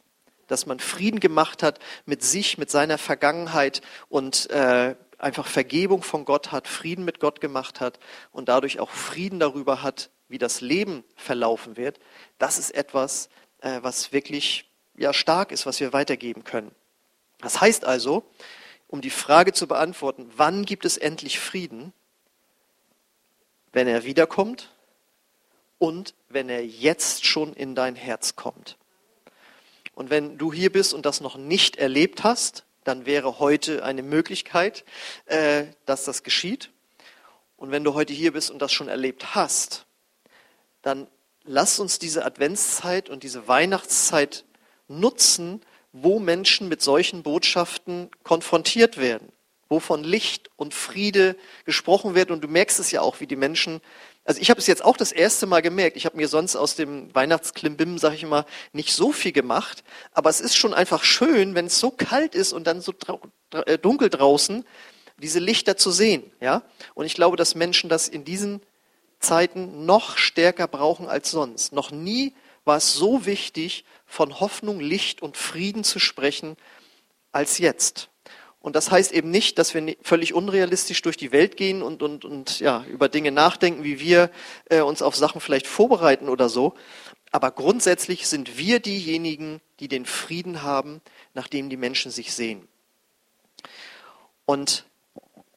dass 0.47 0.67
man 0.67 0.79
Frieden 0.79 1.21
gemacht 1.21 1.63
hat 1.63 1.79
mit 2.05 2.23
sich, 2.23 2.59
mit 2.59 2.71
seiner 2.71 2.99
Vergangenheit 2.99 3.81
und 4.09 4.51
äh, 4.51 4.95
einfach 5.19 5.47
Vergebung 5.47 6.03
von 6.03 6.25
Gott 6.25 6.53
hat, 6.53 6.69
Frieden 6.69 7.05
mit 7.05 7.21
Gott 7.21 7.41
gemacht 7.41 7.81
hat 7.81 7.99
und 8.31 8.49
dadurch 8.49 8.81
auch 8.81 8.91
Frieden 8.91 9.41
darüber 9.41 9.83
hat, 9.83 10.11
wie 10.29 10.39
das 10.39 10.61
Leben 10.61 11.05
verlaufen 11.17 11.77
wird, 11.77 11.99
das 12.39 12.59
ist 12.59 12.71
etwas, 12.75 13.29
äh, 13.61 13.79
was 13.83 14.13
wirklich 14.13 14.71
ja, 14.97 15.13
stark 15.13 15.53
ist, 15.53 15.65
was 15.65 15.81
wir 15.81 15.93
weitergeben 15.93 16.45
können. 16.45 16.73
Das 17.41 17.61
heißt 17.61 17.85
also, 17.85 18.25
um 18.87 19.01
die 19.01 19.11
Frage 19.11 19.53
zu 19.53 19.67
beantworten, 19.67 20.31
wann 20.37 20.65
gibt 20.65 20.85
es 20.85 20.99
endlich 20.99 21.41
Frieden? 21.41 21.93
Wenn 23.75 23.87
er 23.87 24.05
wiederkommt 24.05 24.71
und 25.79 26.15
wenn 26.31 26.49
er 26.49 26.65
jetzt 26.65 27.27
schon 27.27 27.53
in 27.53 27.75
dein 27.75 27.97
Herz 27.97 28.37
kommt. 28.37 28.79
Und 29.95 30.11
wenn 30.11 30.39
du 30.39 30.53
hier 30.53 30.73
bist 30.73 30.95
und 30.95 31.05
das 31.05 31.21
noch 31.21 31.37
nicht 31.37 31.77
erlebt 31.77 32.25
hast, 32.25 32.65
dann 32.85 33.05
wäre 33.05 33.39
heute 33.39 33.85
eine 33.85 34.03
Möglichkeit, 34.03 34.85
äh, 35.27 35.65
dass 35.87 36.05
das 36.05 36.23
geschieht. 36.23 36.71
Und 37.57 37.71
wenn 37.71 37.85
du 37.85 37.95
heute 37.95 38.13
hier 38.13 38.33
bist 38.33 38.51
und 38.51 38.63
das 38.63 38.73
schon 38.73 38.89
erlebt 38.89 39.35
hast, 39.35 39.87
dann 40.83 41.09
lass 41.45 41.79
uns 41.79 41.99
diese 41.99 42.25
Adventszeit 42.25 43.11
und 43.11 43.23
diese 43.23 43.49
Weihnachtszeit 43.49 44.45
nutzen, 44.89 45.63
wo 45.93 46.19
Menschen 46.19 46.69
mit 46.69 46.83
solchen 46.83 47.23
Botschaften 47.23 48.11
konfrontiert 48.23 48.99
werden, 48.99 49.33
wo 49.69 49.81
von 49.81 50.05
Licht 50.05 50.51
und 50.57 50.75
Friede 50.75 51.37
gesprochen 51.65 52.15
wird. 52.15 52.31
Und 52.31 52.43
du 52.43 52.49
merkst 52.49 52.79
es 52.79 52.91
ja 52.91 53.01
auch, 53.01 53.21
wie 53.21 53.27
die 53.27 53.37
Menschen 53.37 53.81
also 54.25 54.41
ich 54.41 54.49
habe 54.49 54.59
es 54.59 54.67
jetzt 54.67 54.85
auch 54.85 54.97
das 54.97 55.13
erste 55.13 55.47
Mal 55.47 55.61
gemerkt. 55.61 55.97
Ich 55.99 56.07
habe 56.07 56.17
mir 56.17 56.29
sonst 56.29 56.57
aus 56.57 56.77
dem 56.77 57.15
Weihnachtsklimbim, 57.15 57.99
sage 57.99 58.15
ich 58.15 58.23
immer, 58.23 58.47
nicht 58.73 58.95
so 58.95 59.13
viel 59.13 59.33
gemacht. 59.33 59.85
Aber 60.13 60.31
es 60.31 60.41
ist 60.41 60.57
schon 60.57 60.73
einfach 60.73 61.05
schön, 61.05 61.55
wenn 61.55 61.67
es 61.67 61.79
so 61.79 61.91
kalt 61.91 62.35
ist 62.35 62.55
und 62.55 62.67
dann 62.67 62.81
so 62.81 62.95
äh, 63.53 63.77
dunkel 63.77 64.09
draußen, 64.09 64.65
diese 65.19 65.41
Lichter 65.41 65.77
zu 65.77 65.91
sehen. 65.91 66.33
Ja? 66.41 66.63
Und 66.95 67.05
ich 67.05 67.15
glaube, 67.15 67.37
dass 67.37 67.55
Menschen 67.55 67.91
das 67.91 68.09
in 68.09 68.25
diesen 68.25 68.63
Zeiten 69.21 69.85
noch 69.85 70.17
stärker 70.17 70.69
brauchen 70.69 71.07
als 71.07 71.31
sonst. 71.31 71.73
Noch 71.73 71.91
nie 71.91 72.35
war 72.65 72.79
es 72.79 72.95
so 72.95 73.27
wichtig, 73.27 73.85
von 74.07 74.41
Hoffnung, 74.41 74.81
Licht 74.81 75.21
und 75.23 75.37
Frieden 75.37 75.85
zu 75.85 75.99
sprechen, 75.99 76.57
als 77.31 77.59
jetzt. 77.59 78.09
Und 78.65 78.77
das 78.77 78.91
heißt 78.91 79.13
eben 79.13 79.31
nicht, 79.31 79.59
dass 79.59 79.75
wir 79.75 79.95
völlig 80.01 80.33
unrealistisch 80.33 81.03
durch 81.03 81.19
die 81.19 81.33
Welt 81.33 81.59
gehen 81.59 81.83
und, 81.83 82.03
und, 82.03 82.25
und 82.25 82.61
ja, 82.61 82.83
über 82.89 83.11
Dinge 83.11 83.31
nachdenken, 83.31 83.85
wie 83.85 84.01
wir 84.01 84.31
äh, 84.71 84.81
uns 84.81 85.03
auf 85.03 85.15
Sachen 85.15 85.43
vielleicht 85.43 85.67
vorbereiten 85.67 86.31
oder 86.31 86.49
so. 86.49 86.73
Aber 87.31 87.51
grundsätzlich 87.51 88.27
sind 88.27 88.57
wir 88.57 88.81
diejenigen, 88.81 89.61
die 89.81 89.89
den 89.89 90.07
Frieden 90.07 90.63
haben, 90.63 91.03
nachdem 91.35 91.69
die 91.69 91.77
Menschen 91.77 92.11
sich 92.11 92.33
sehen. 92.33 92.67
Und 94.47 94.87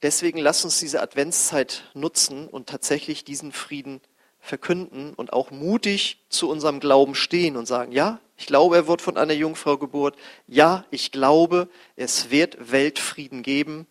deswegen 0.01 0.39
lasst 0.39 0.65
uns 0.65 0.77
diese 0.77 1.01
Adventszeit 1.01 1.85
nutzen 1.93 2.45
und 2.45 2.67
tatsächlich 2.67 3.23
diesen 3.23 3.53
Frieden 3.53 4.01
verkünden 4.47 5.13
und 5.13 5.33
auch 5.33 5.51
mutig 5.51 6.25
zu 6.29 6.49
unserem 6.49 6.79
Glauben 6.79 7.15
stehen 7.15 7.57
und 7.57 7.65
sagen, 7.65 7.91
ja, 7.91 8.19
ich 8.37 8.45
glaube, 8.45 8.75
er 8.75 8.87
wird 8.87 9.01
von 9.01 9.17
einer 9.17 9.33
Jungfrau 9.33 9.77
geboren. 9.77 10.13
Ja, 10.47 10.85
ich 10.91 11.11
glaube, 11.11 11.69
es 11.95 12.29
wird 12.29 12.71
Weltfrieden 12.71 13.41
geben. 13.41 13.87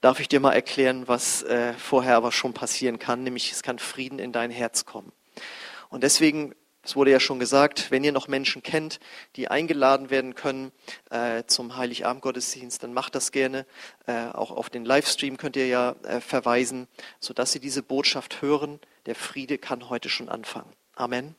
Darf 0.00 0.20
ich 0.20 0.28
dir 0.28 0.40
mal 0.40 0.52
erklären, 0.52 1.08
was 1.08 1.42
äh, 1.44 1.72
vorher 1.74 2.16
aber 2.16 2.32
schon 2.32 2.52
passieren 2.52 2.98
kann, 2.98 3.22
nämlich 3.22 3.52
es 3.52 3.62
kann 3.62 3.78
Frieden 3.78 4.18
in 4.18 4.32
dein 4.32 4.50
Herz 4.50 4.84
kommen. 4.84 5.12
Und 5.88 6.02
deswegen, 6.02 6.54
es 6.82 6.96
wurde 6.96 7.12
ja 7.12 7.20
schon 7.20 7.38
gesagt, 7.38 7.90
wenn 7.90 8.04
ihr 8.04 8.12
noch 8.12 8.28
Menschen 8.28 8.62
kennt, 8.62 9.00
die 9.36 9.48
eingeladen 9.48 10.10
werden 10.10 10.34
können 10.34 10.72
äh, 11.10 11.44
zum 11.46 11.76
Heiligabend-Gottesdienst, 11.76 12.82
dann 12.82 12.92
macht 12.92 13.14
das 13.14 13.32
gerne. 13.32 13.64
Äh, 14.06 14.26
auch 14.32 14.50
auf 14.50 14.68
den 14.68 14.84
Livestream 14.84 15.36
könnt 15.36 15.56
ihr 15.56 15.68
ja 15.68 15.94
äh, 16.02 16.20
verweisen, 16.20 16.88
sodass 17.20 17.52
sie 17.52 17.60
diese 17.60 17.82
Botschaft 17.82 18.42
hören. 18.42 18.80
Der 19.06 19.14
Friede 19.14 19.58
kann 19.58 19.88
heute 19.88 20.08
schon 20.08 20.28
anfangen. 20.28 20.72
Amen. 20.94 21.34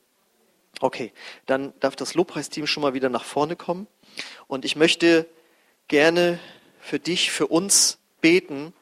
Okay, 0.80 1.12
dann 1.46 1.72
darf 1.80 1.96
das 1.96 2.14
Lobpreisteam 2.14 2.66
schon 2.66 2.82
mal 2.82 2.94
wieder 2.94 3.08
nach 3.08 3.24
vorne 3.24 3.56
kommen. 3.56 3.86
Und 4.46 4.64
ich 4.64 4.76
möchte 4.76 5.26
gerne 5.88 6.38
für 6.80 6.98
dich, 6.98 7.30
für 7.30 7.46
uns 7.46 7.98
beten. 8.20 8.72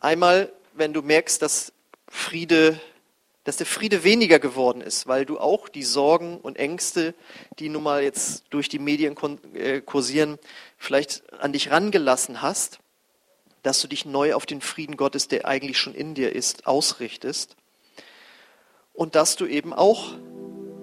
Einmal, 0.00 0.52
wenn 0.74 0.92
du 0.92 1.02
merkst, 1.02 1.40
dass 1.40 1.72
Friede, 2.08 2.80
dass 3.44 3.56
der 3.56 3.66
Friede 3.66 4.02
weniger 4.02 4.40
geworden 4.40 4.80
ist, 4.80 5.06
weil 5.06 5.24
du 5.24 5.38
auch 5.38 5.68
die 5.68 5.84
Sorgen 5.84 6.38
und 6.38 6.58
Ängste, 6.58 7.14
die 7.58 7.68
nun 7.68 7.84
mal 7.84 8.02
jetzt 8.02 8.44
durch 8.50 8.68
die 8.68 8.78
Medien 8.80 9.16
äh, 9.54 9.80
kursieren, 9.80 10.38
vielleicht 10.76 11.32
an 11.32 11.52
dich 11.52 11.70
rangelassen 11.70 12.42
hast, 12.42 12.80
dass 13.62 13.80
du 13.80 13.88
dich 13.88 14.04
neu 14.04 14.34
auf 14.34 14.46
den 14.46 14.60
Frieden 14.60 14.96
Gottes, 14.96 15.28
der 15.28 15.46
eigentlich 15.46 15.78
schon 15.78 15.94
in 15.94 16.14
dir 16.14 16.34
ist, 16.34 16.66
ausrichtest. 16.66 17.56
Und 19.00 19.14
dass 19.14 19.36
du 19.36 19.46
eben 19.46 19.72
auch 19.72 20.12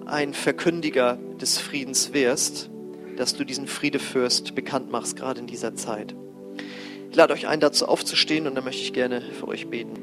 ein 0.04 0.34
Verkündiger 0.34 1.20
des 1.40 1.58
Friedens 1.58 2.12
wirst, 2.12 2.68
dass 3.16 3.36
du 3.36 3.44
diesen 3.44 3.68
Friedefürst 3.68 4.56
bekannt 4.56 4.90
machst, 4.90 5.14
gerade 5.14 5.38
in 5.38 5.46
dieser 5.46 5.76
Zeit. 5.76 6.16
Ich 7.10 7.16
lade 7.16 7.32
euch 7.32 7.46
ein, 7.46 7.60
dazu 7.60 7.86
aufzustehen 7.86 8.48
und 8.48 8.56
dann 8.56 8.64
möchte 8.64 8.82
ich 8.82 8.92
gerne 8.92 9.20
für 9.20 9.46
euch 9.46 9.68
beten. 9.68 9.94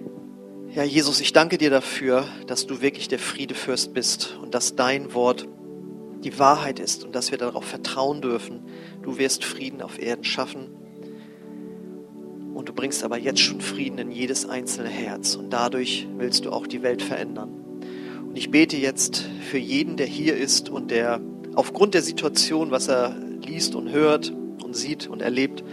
Ja, 0.73 0.84
Jesus, 0.84 1.19
ich 1.19 1.34
danke 1.34 1.58
dir 1.58 1.69
dafür, 1.69 2.25
dass 2.47 2.65
du 2.65 2.80
wirklich 2.80 3.10
der 3.10 3.19
Friedefürst 3.19 3.93
bist 3.93 4.38
und 4.41 4.56
dass 4.56 4.78
dein 4.78 5.13
Wort 5.13 5.45
die 6.23 6.39
Wahrheit 6.39 6.80
ist 6.80 7.04
und 7.04 7.13
dass 7.15 7.32
wir 7.32 7.38
darauf 7.38 7.65
vertrauen 7.65 8.21
dürfen. 8.21 8.62
Du 9.01 9.17
wirst 9.17 9.43
Frieden 9.43 9.82
auf 9.82 9.99
Erden 9.99 10.23
schaffen 10.23 10.69
und 12.54 12.69
du 12.69 12.73
bringst 12.73 13.04
aber 13.04 13.17
jetzt 13.17 13.41
schon 13.41 13.60
Frieden 13.60 13.97
in 13.97 14.10
jedes 14.10 14.47
einzelne 14.47 14.88
Herz 14.88 15.36
und 15.36 15.49
dadurch 15.49 16.08
willst 16.15 16.45
du 16.45 16.51
auch 16.51 16.65
die 16.65 16.82
Welt 16.82 17.01
verändern. 17.01 17.64
Und 18.35 18.39
ich 18.39 18.51
bete 18.51 18.75
jetzt 18.75 19.23
für 19.49 19.57
jeden, 19.57 19.95
der 19.95 20.07
hier 20.07 20.35
ist 20.35 20.69
und 20.69 20.91
der 20.91 21.21
aufgrund 21.55 21.93
der 21.93 22.01
Situation, 22.01 22.69
was 22.69 22.89
er 22.89 23.15
liest 23.41 23.75
und 23.75 23.93
hört 23.93 24.29
und 24.61 24.75
sieht 24.75 25.07
und 25.07 25.21
erlebt, 25.21 25.63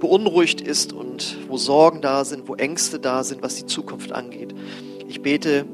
beunruhigt 0.00 0.60
ist 0.60 0.92
und 0.92 1.38
wo 1.46 1.58
Sorgen 1.58 2.00
da 2.00 2.24
sind, 2.24 2.48
wo 2.48 2.56
Ängste 2.56 2.98
da 2.98 3.22
sind, 3.22 3.44
was 3.44 3.54
die 3.54 3.66
Zukunft 3.66 4.10
angeht. 4.10 4.52
Ich 5.06 5.22
bete, 5.22 5.64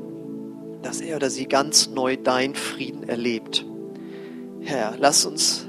dass 0.82 1.00
er 1.00 1.16
oder 1.16 1.30
sie 1.30 1.46
ganz 1.46 1.88
neu 1.88 2.18
dein 2.18 2.54
Frieden 2.54 3.08
erlebt. 3.08 3.64
Herr, 4.60 4.96
lass 4.98 5.24
uns 5.24 5.66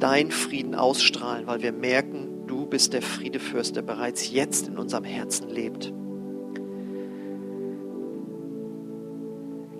dein 0.00 0.30
Frieden 0.30 0.74
ausstrahlen, 0.74 1.46
weil 1.46 1.60
wir 1.60 1.72
merken, 1.72 2.46
du 2.46 2.64
bist 2.64 2.94
der 2.94 3.02
Friedefürst, 3.02 3.76
der 3.76 3.82
bereits 3.82 4.30
jetzt 4.30 4.66
in 4.66 4.78
unserem 4.78 5.04
Herzen 5.04 5.50
lebt. 5.50 5.92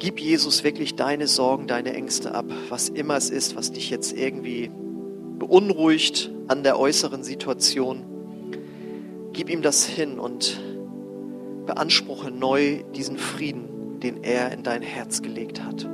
Gib 0.04 0.20
Jesus 0.20 0.64
wirklich 0.64 0.96
deine 0.96 1.26
Sorgen, 1.26 1.66
deine 1.66 1.94
Ängste 1.94 2.34
ab, 2.34 2.44
was 2.68 2.90
immer 2.90 3.16
es 3.16 3.30
ist, 3.30 3.56
was 3.56 3.72
dich 3.72 3.88
jetzt 3.88 4.12
irgendwie 4.12 4.70
beunruhigt 5.38 6.30
an 6.46 6.62
der 6.62 6.78
äußeren 6.78 7.24
Situation. 7.24 8.04
Gib 9.32 9.48
ihm 9.48 9.62
das 9.62 9.86
hin 9.86 10.18
und 10.18 10.60
beanspruche 11.64 12.30
neu 12.30 12.82
diesen 12.94 13.16
Frieden, 13.16 13.98
den 14.00 14.22
er 14.22 14.52
in 14.52 14.62
dein 14.62 14.82
Herz 14.82 15.22
gelegt 15.22 15.64
hat. 15.64 15.88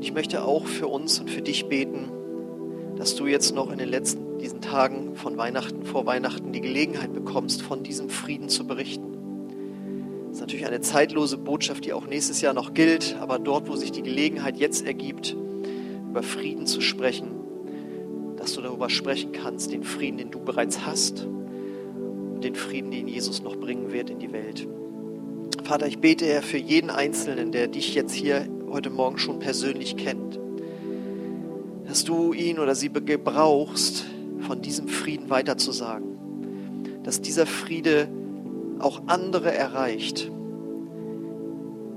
Ich 0.00 0.12
möchte 0.12 0.44
auch 0.44 0.66
für 0.66 0.86
uns 0.86 1.18
und 1.18 1.32
für 1.32 1.42
dich 1.42 1.66
beten, 1.66 2.12
dass 2.94 3.16
du 3.16 3.26
jetzt 3.26 3.56
noch 3.56 3.72
in 3.72 3.78
den 3.78 3.88
letzten 3.88 4.38
diesen 4.38 4.60
Tagen 4.60 5.16
von 5.16 5.36
Weihnachten 5.36 5.84
vor 5.84 6.06
Weihnachten 6.06 6.52
die 6.52 6.60
Gelegenheit 6.60 7.12
bekommst, 7.12 7.60
von 7.60 7.82
diesem 7.82 8.08
Frieden 8.08 8.48
zu 8.48 8.68
berichten 8.68 9.13
natürlich 10.44 10.66
eine 10.66 10.82
zeitlose 10.82 11.38
Botschaft, 11.38 11.86
die 11.86 11.94
auch 11.94 12.06
nächstes 12.06 12.42
Jahr 12.42 12.52
noch 12.52 12.74
gilt, 12.74 13.16
aber 13.18 13.38
dort, 13.38 13.66
wo 13.66 13.76
sich 13.76 13.92
die 13.92 14.02
Gelegenheit 14.02 14.58
jetzt 14.58 14.86
ergibt, 14.86 15.34
über 16.10 16.22
Frieden 16.22 16.66
zu 16.66 16.82
sprechen, 16.82 17.30
dass 18.36 18.52
du 18.52 18.60
darüber 18.60 18.90
sprechen 18.90 19.32
kannst, 19.32 19.72
den 19.72 19.84
Frieden, 19.84 20.18
den 20.18 20.30
du 20.30 20.40
bereits 20.40 20.84
hast, 20.84 21.24
und 21.24 22.44
den 22.44 22.54
Frieden, 22.54 22.90
den 22.90 23.08
Jesus 23.08 23.42
noch 23.42 23.56
bringen 23.56 23.90
wird 23.90 24.10
in 24.10 24.18
die 24.18 24.32
Welt. 24.32 24.68
Vater, 25.62 25.86
ich 25.86 26.00
bete, 26.00 26.26
Herr, 26.26 26.42
für 26.42 26.58
jeden 26.58 26.90
Einzelnen, 26.90 27.50
der 27.50 27.68
dich 27.68 27.94
jetzt 27.94 28.12
hier 28.12 28.46
heute 28.68 28.90
Morgen 28.90 29.16
schon 29.16 29.38
persönlich 29.38 29.96
kennt, 29.96 30.38
dass 31.88 32.04
du 32.04 32.34
ihn 32.34 32.58
oder 32.58 32.74
sie 32.74 32.90
gebrauchst, 32.92 34.04
von 34.40 34.60
diesem 34.60 34.88
Frieden 34.88 35.30
weiterzusagen. 35.30 37.00
Dass 37.02 37.22
dieser 37.22 37.46
Friede 37.46 38.08
auch 38.84 39.02
andere 39.06 39.52
erreicht, 39.52 40.30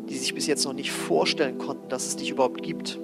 die 0.09 0.15
sich 0.15 0.33
bis 0.33 0.47
jetzt 0.47 0.65
noch 0.65 0.73
nicht 0.73 0.91
vorstellen 0.91 1.57
konnten, 1.57 1.89
dass 1.89 2.07
es 2.07 2.15
dich 2.15 2.31
überhaupt 2.31 2.63
gibt. 2.63 2.97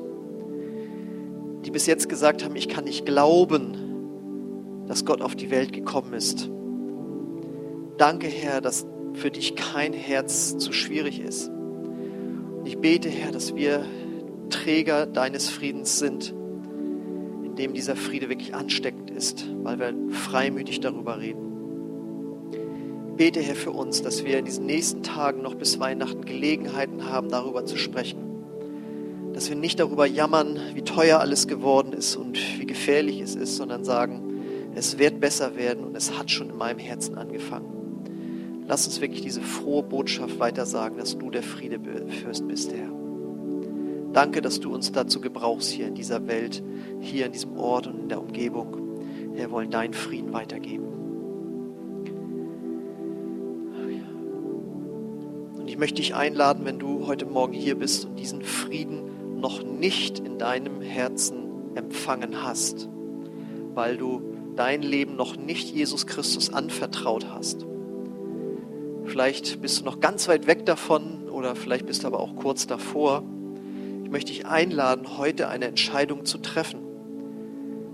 Die 1.65 1.72
bis 1.72 1.86
jetzt 1.86 2.08
gesagt 2.08 2.43
haben, 2.43 2.56
ich 2.56 2.69
kann 2.69 2.86
nicht 2.86 3.06
glauben, 3.06 4.86
dass 4.88 5.06
Gott 5.06 5.22
auf 5.22 5.36
die 5.36 5.52
Welt 5.52 5.74
gekommen 5.74 6.13
ist. 6.13 6.50
Danke, 7.98 8.28
Herr, 8.28 8.62
dass 8.62 8.86
für 9.13 9.32
dich 9.32 9.56
kein 9.56 9.93
Herz 9.93 10.58
zu 10.58 10.72
schwierig 10.72 11.19
ist. 11.19 11.50
Und 11.50 12.65
ich 12.65 12.78
bete, 12.78 13.10
Herr, 13.10 13.32
dass 13.32 13.56
wir 13.56 13.86
Träger 14.50 15.06
deines 15.06 15.50
Friedens 15.50 16.00
sind, 16.00 16.34
in 17.43 17.56
dem 17.56 17.74
dieser 17.74 17.96
Friede 17.96 18.30
wirklich 18.30 18.56
ansteckend 18.56 19.12
ist, 19.12 19.46
weil 19.62 19.80
wir 19.80 19.93
freimütig 20.10 20.80
darüber 20.80 21.19
reden. 21.19 21.52
Bete, 23.15 23.41
Herr, 23.41 23.56
für 23.56 23.69
uns, 23.69 24.02
dass 24.02 24.26
wir 24.26 24.39
in 24.39 24.45
diesen 24.45 24.65
nächsten 24.65 25.04
Tagen 25.04 25.43
noch 25.43 25.54
bis 25.54 25.80
Weihnachten 25.80 26.26
Gelegenheiten 26.26 27.08
haben, 27.08 27.30
darüber 27.30 27.63
zu 27.63 27.78
sprechen. 27.78 28.17
Dass 29.34 29.49
wir 29.49 29.56
nicht 29.56 29.80
darüber 29.80 30.08
jammern, 30.08 30.60
wie 30.73 30.82
teuer 30.82 31.19
alles 31.19 31.47
geworden 31.47 31.93
ist 31.93 32.15
und 32.15 32.39
wie 32.60 32.65
gefährlich 32.65 33.21
es 33.21 33.36
ist, 33.36 33.56
sondern 33.56 33.84
sagen, 33.84 34.73
es 34.73 34.97
wird 34.97 35.19
besser 35.19 35.56
werden 35.56 35.84
und 35.84 35.95
es 35.95 36.17
hat 36.17 36.32
schon 36.32 36.49
in 36.49 36.58
meinem 36.58 36.80
Herzen 36.80 37.15
angefangen. 37.15 38.63
Lass 38.67 38.88
uns 38.88 38.99
wirklich 38.99 39.21
diese 39.21 39.41
frohe 39.41 39.84
Botschaft 39.84 40.39
weiter 40.39 40.65
sagen, 40.65 40.97
dass 40.97 41.15
du 41.15 41.30
der 41.30 41.43
Friedefürst 41.43 42.47
bist, 42.47 42.73
Herr. 42.73 42.89
Danke, 44.12 44.41
dass 44.41 44.60
du 44.60 44.73
uns 44.73 44.91
dazu 44.91 45.21
gebrauchst 45.21 45.69
hier 45.69 45.88
in 45.88 45.93
dieser 45.93 46.26
Welt, 46.26 46.63
hier 46.99 47.28
in 47.28 47.32
diesem 47.32 47.58
Ort 47.58 47.86
und 47.86 47.99
in 47.99 48.10
der 48.10 48.19
Umgebung. 48.19 48.76
Wir 49.34 49.52
wollen 49.52 49.69
deinen 49.69 49.93
Frieden 49.93 50.34
weitergeben. 50.34 50.92
Ich 55.73 55.79
möchte 55.79 55.95
dich 55.95 56.13
einladen, 56.13 56.65
wenn 56.65 56.77
du 56.77 57.07
heute 57.07 57.25
Morgen 57.25 57.53
hier 57.53 57.73
bist 57.73 58.05
und 58.05 58.19
diesen 58.19 58.43
Frieden 58.43 59.39
noch 59.41 59.63
nicht 59.63 60.19
in 60.19 60.38
deinem 60.38 60.81
Herzen 60.81 61.75
empfangen 61.75 62.43
hast, 62.43 62.88
weil 63.73 63.97
du 63.97 64.21
dein 64.55 64.83
Leben 64.83 65.15
noch 65.15 65.36
nicht 65.36 65.73
Jesus 65.73 66.05
Christus 66.05 66.53
anvertraut 66.53 67.25
hast 67.33 67.65
Vielleicht 69.05 69.62
bist 69.62 69.79
du 69.79 69.86
noch 69.86 69.99
ganz 69.99 70.27
weit 70.27 70.47
weg 70.47 70.65
davon 70.65 71.29
oder 71.29 71.55
vielleicht 71.55 71.86
bist 71.86 72.03
du 72.03 72.07
aber 72.07 72.19
auch 72.19 72.36
kurz 72.36 72.67
davor. 72.67 73.23
Ich 74.03 74.09
möchte 74.09 74.31
dich 74.31 74.45
einladen, 74.45 75.17
heute 75.17 75.49
eine 75.49 75.65
Entscheidung 75.65 76.25
zu 76.25 76.38
treffen. 76.38 76.81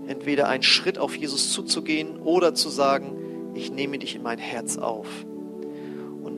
Entweder 0.06 0.48
einen 0.48 0.62
Schritt 0.62 0.98
auf 0.98 1.16
Jesus 1.16 1.52
zuzugehen 1.52 2.18
oder 2.18 2.54
zu 2.54 2.68
sagen, 2.68 3.52
ich 3.54 3.70
nehme 3.72 3.98
dich 3.98 4.16
in 4.16 4.22
mein 4.22 4.38
Herz 4.38 4.78
auf. 4.78 5.06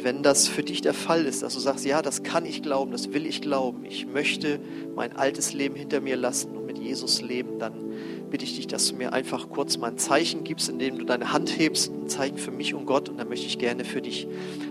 Wenn 0.02 0.22
das 0.24 0.48
für 0.48 0.64
dich 0.64 0.80
der 0.80 0.94
Fall 0.94 1.26
ist, 1.26 1.42
dass 1.42 1.54
du 1.54 1.60
sagst, 1.60 1.84
ja, 1.84 2.02
das 2.02 2.24
kann 2.24 2.44
ich 2.44 2.62
glauben, 2.62 2.90
das 2.90 3.12
will 3.12 3.24
ich 3.24 3.40
glauben, 3.40 3.84
ich 3.84 4.06
möchte 4.06 4.58
mein 4.96 5.16
altes 5.16 5.52
Leben 5.52 5.76
hinter 5.76 6.00
mir 6.00 6.16
lassen 6.16 6.56
und 6.56 6.66
mit 6.66 6.78
Jesus 6.78 7.22
leben, 7.22 7.60
dann 7.60 7.92
bitte 8.28 8.44
ich 8.44 8.56
dich, 8.56 8.66
dass 8.66 8.88
du 8.88 8.96
mir 8.96 9.12
einfach 9.12 9.48
kurz 9.50 9.78
mal 9.78 9.92
ein 9.92 9.98
Zeichen 9.98 10.42
gibst, 10.42 10.68
indem 10.68 10.98
du 10.98 11.04
deine 11.04 11.32
Hand 11.32 11.56
hebst, 11.56 11.92
ein 11.92 12.08
Zeichen 12.08 12.36
für 12.36 12.50
mich 12.50 12.74
und 12.74 12.86
Gott. 12.86 13.08
Und 13.08 13.18
dann 13.18 13.28
möchte 13.28 13.46
ich 13.46 13.58
gerne 13.58 13.84
für 13.84 14.02
dich 14.02 14.26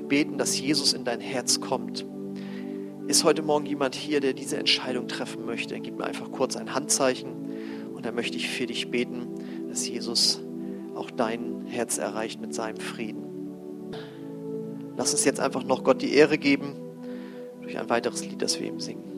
beten, 0.09 0.37
dass 0.37 0.59
Jesus 0.59 0.91
in 0.91 1.05
dein 1.05 1.21
Herz 1.21 1.61
kommt. 1.61 2.05
Ist 3.07 3.23
heute 3.23 3.41
Morgen 3.41 3.65
jemand 3.65 3.95
hier, 3.95 4.19
der 4.19 4.33
diese 4.33 4.57
Entscheidung 4.57 5.07
treffen 5.07 5.45
möchte? 5.45 5.75
Dann 5.75 5.83
gib 5.83 5.97
mir 5.97 6.05
einfach 6.05 6.31
kurz 6.31 6.57
ein 6.57 6.75
Handzeichen 6.75 7.31
und 7.93 8.05
dann 8.05 8.15
möchte 8.15 8.35
ich 8.35 8.49
für 8.49 8.65
dich 8.65 8.89
beten, 8.89 9.27
dass 9.69 9.87
Jesus 9.87 10.41
auch 10.93 11.09
dein 11.09 11.65
Herz 11.67 11.97
erreicht 11.97 12.41
mit 12.41 12.53
seinem 12.53 12.77
Frieden. 12.77 13.30
Lass 14.97 15.11
uns 15.11 15.25
jetzt 15.25 15.39
einfach 15.39 15.63
noch 15.63 15.83
Gott 15.83 16.01
die 16.01 16.13
Ehre 16.13 16.37
geben 16.37 16.75
durch 17.61 17.77
ein 17.77 17.89
weiteres 17.89 18.25
Lied, 18.25 18.41
das 18.41 18.59
wir 18.59 18.67
ihm 18.67 18.79
singen. 18.79 19.10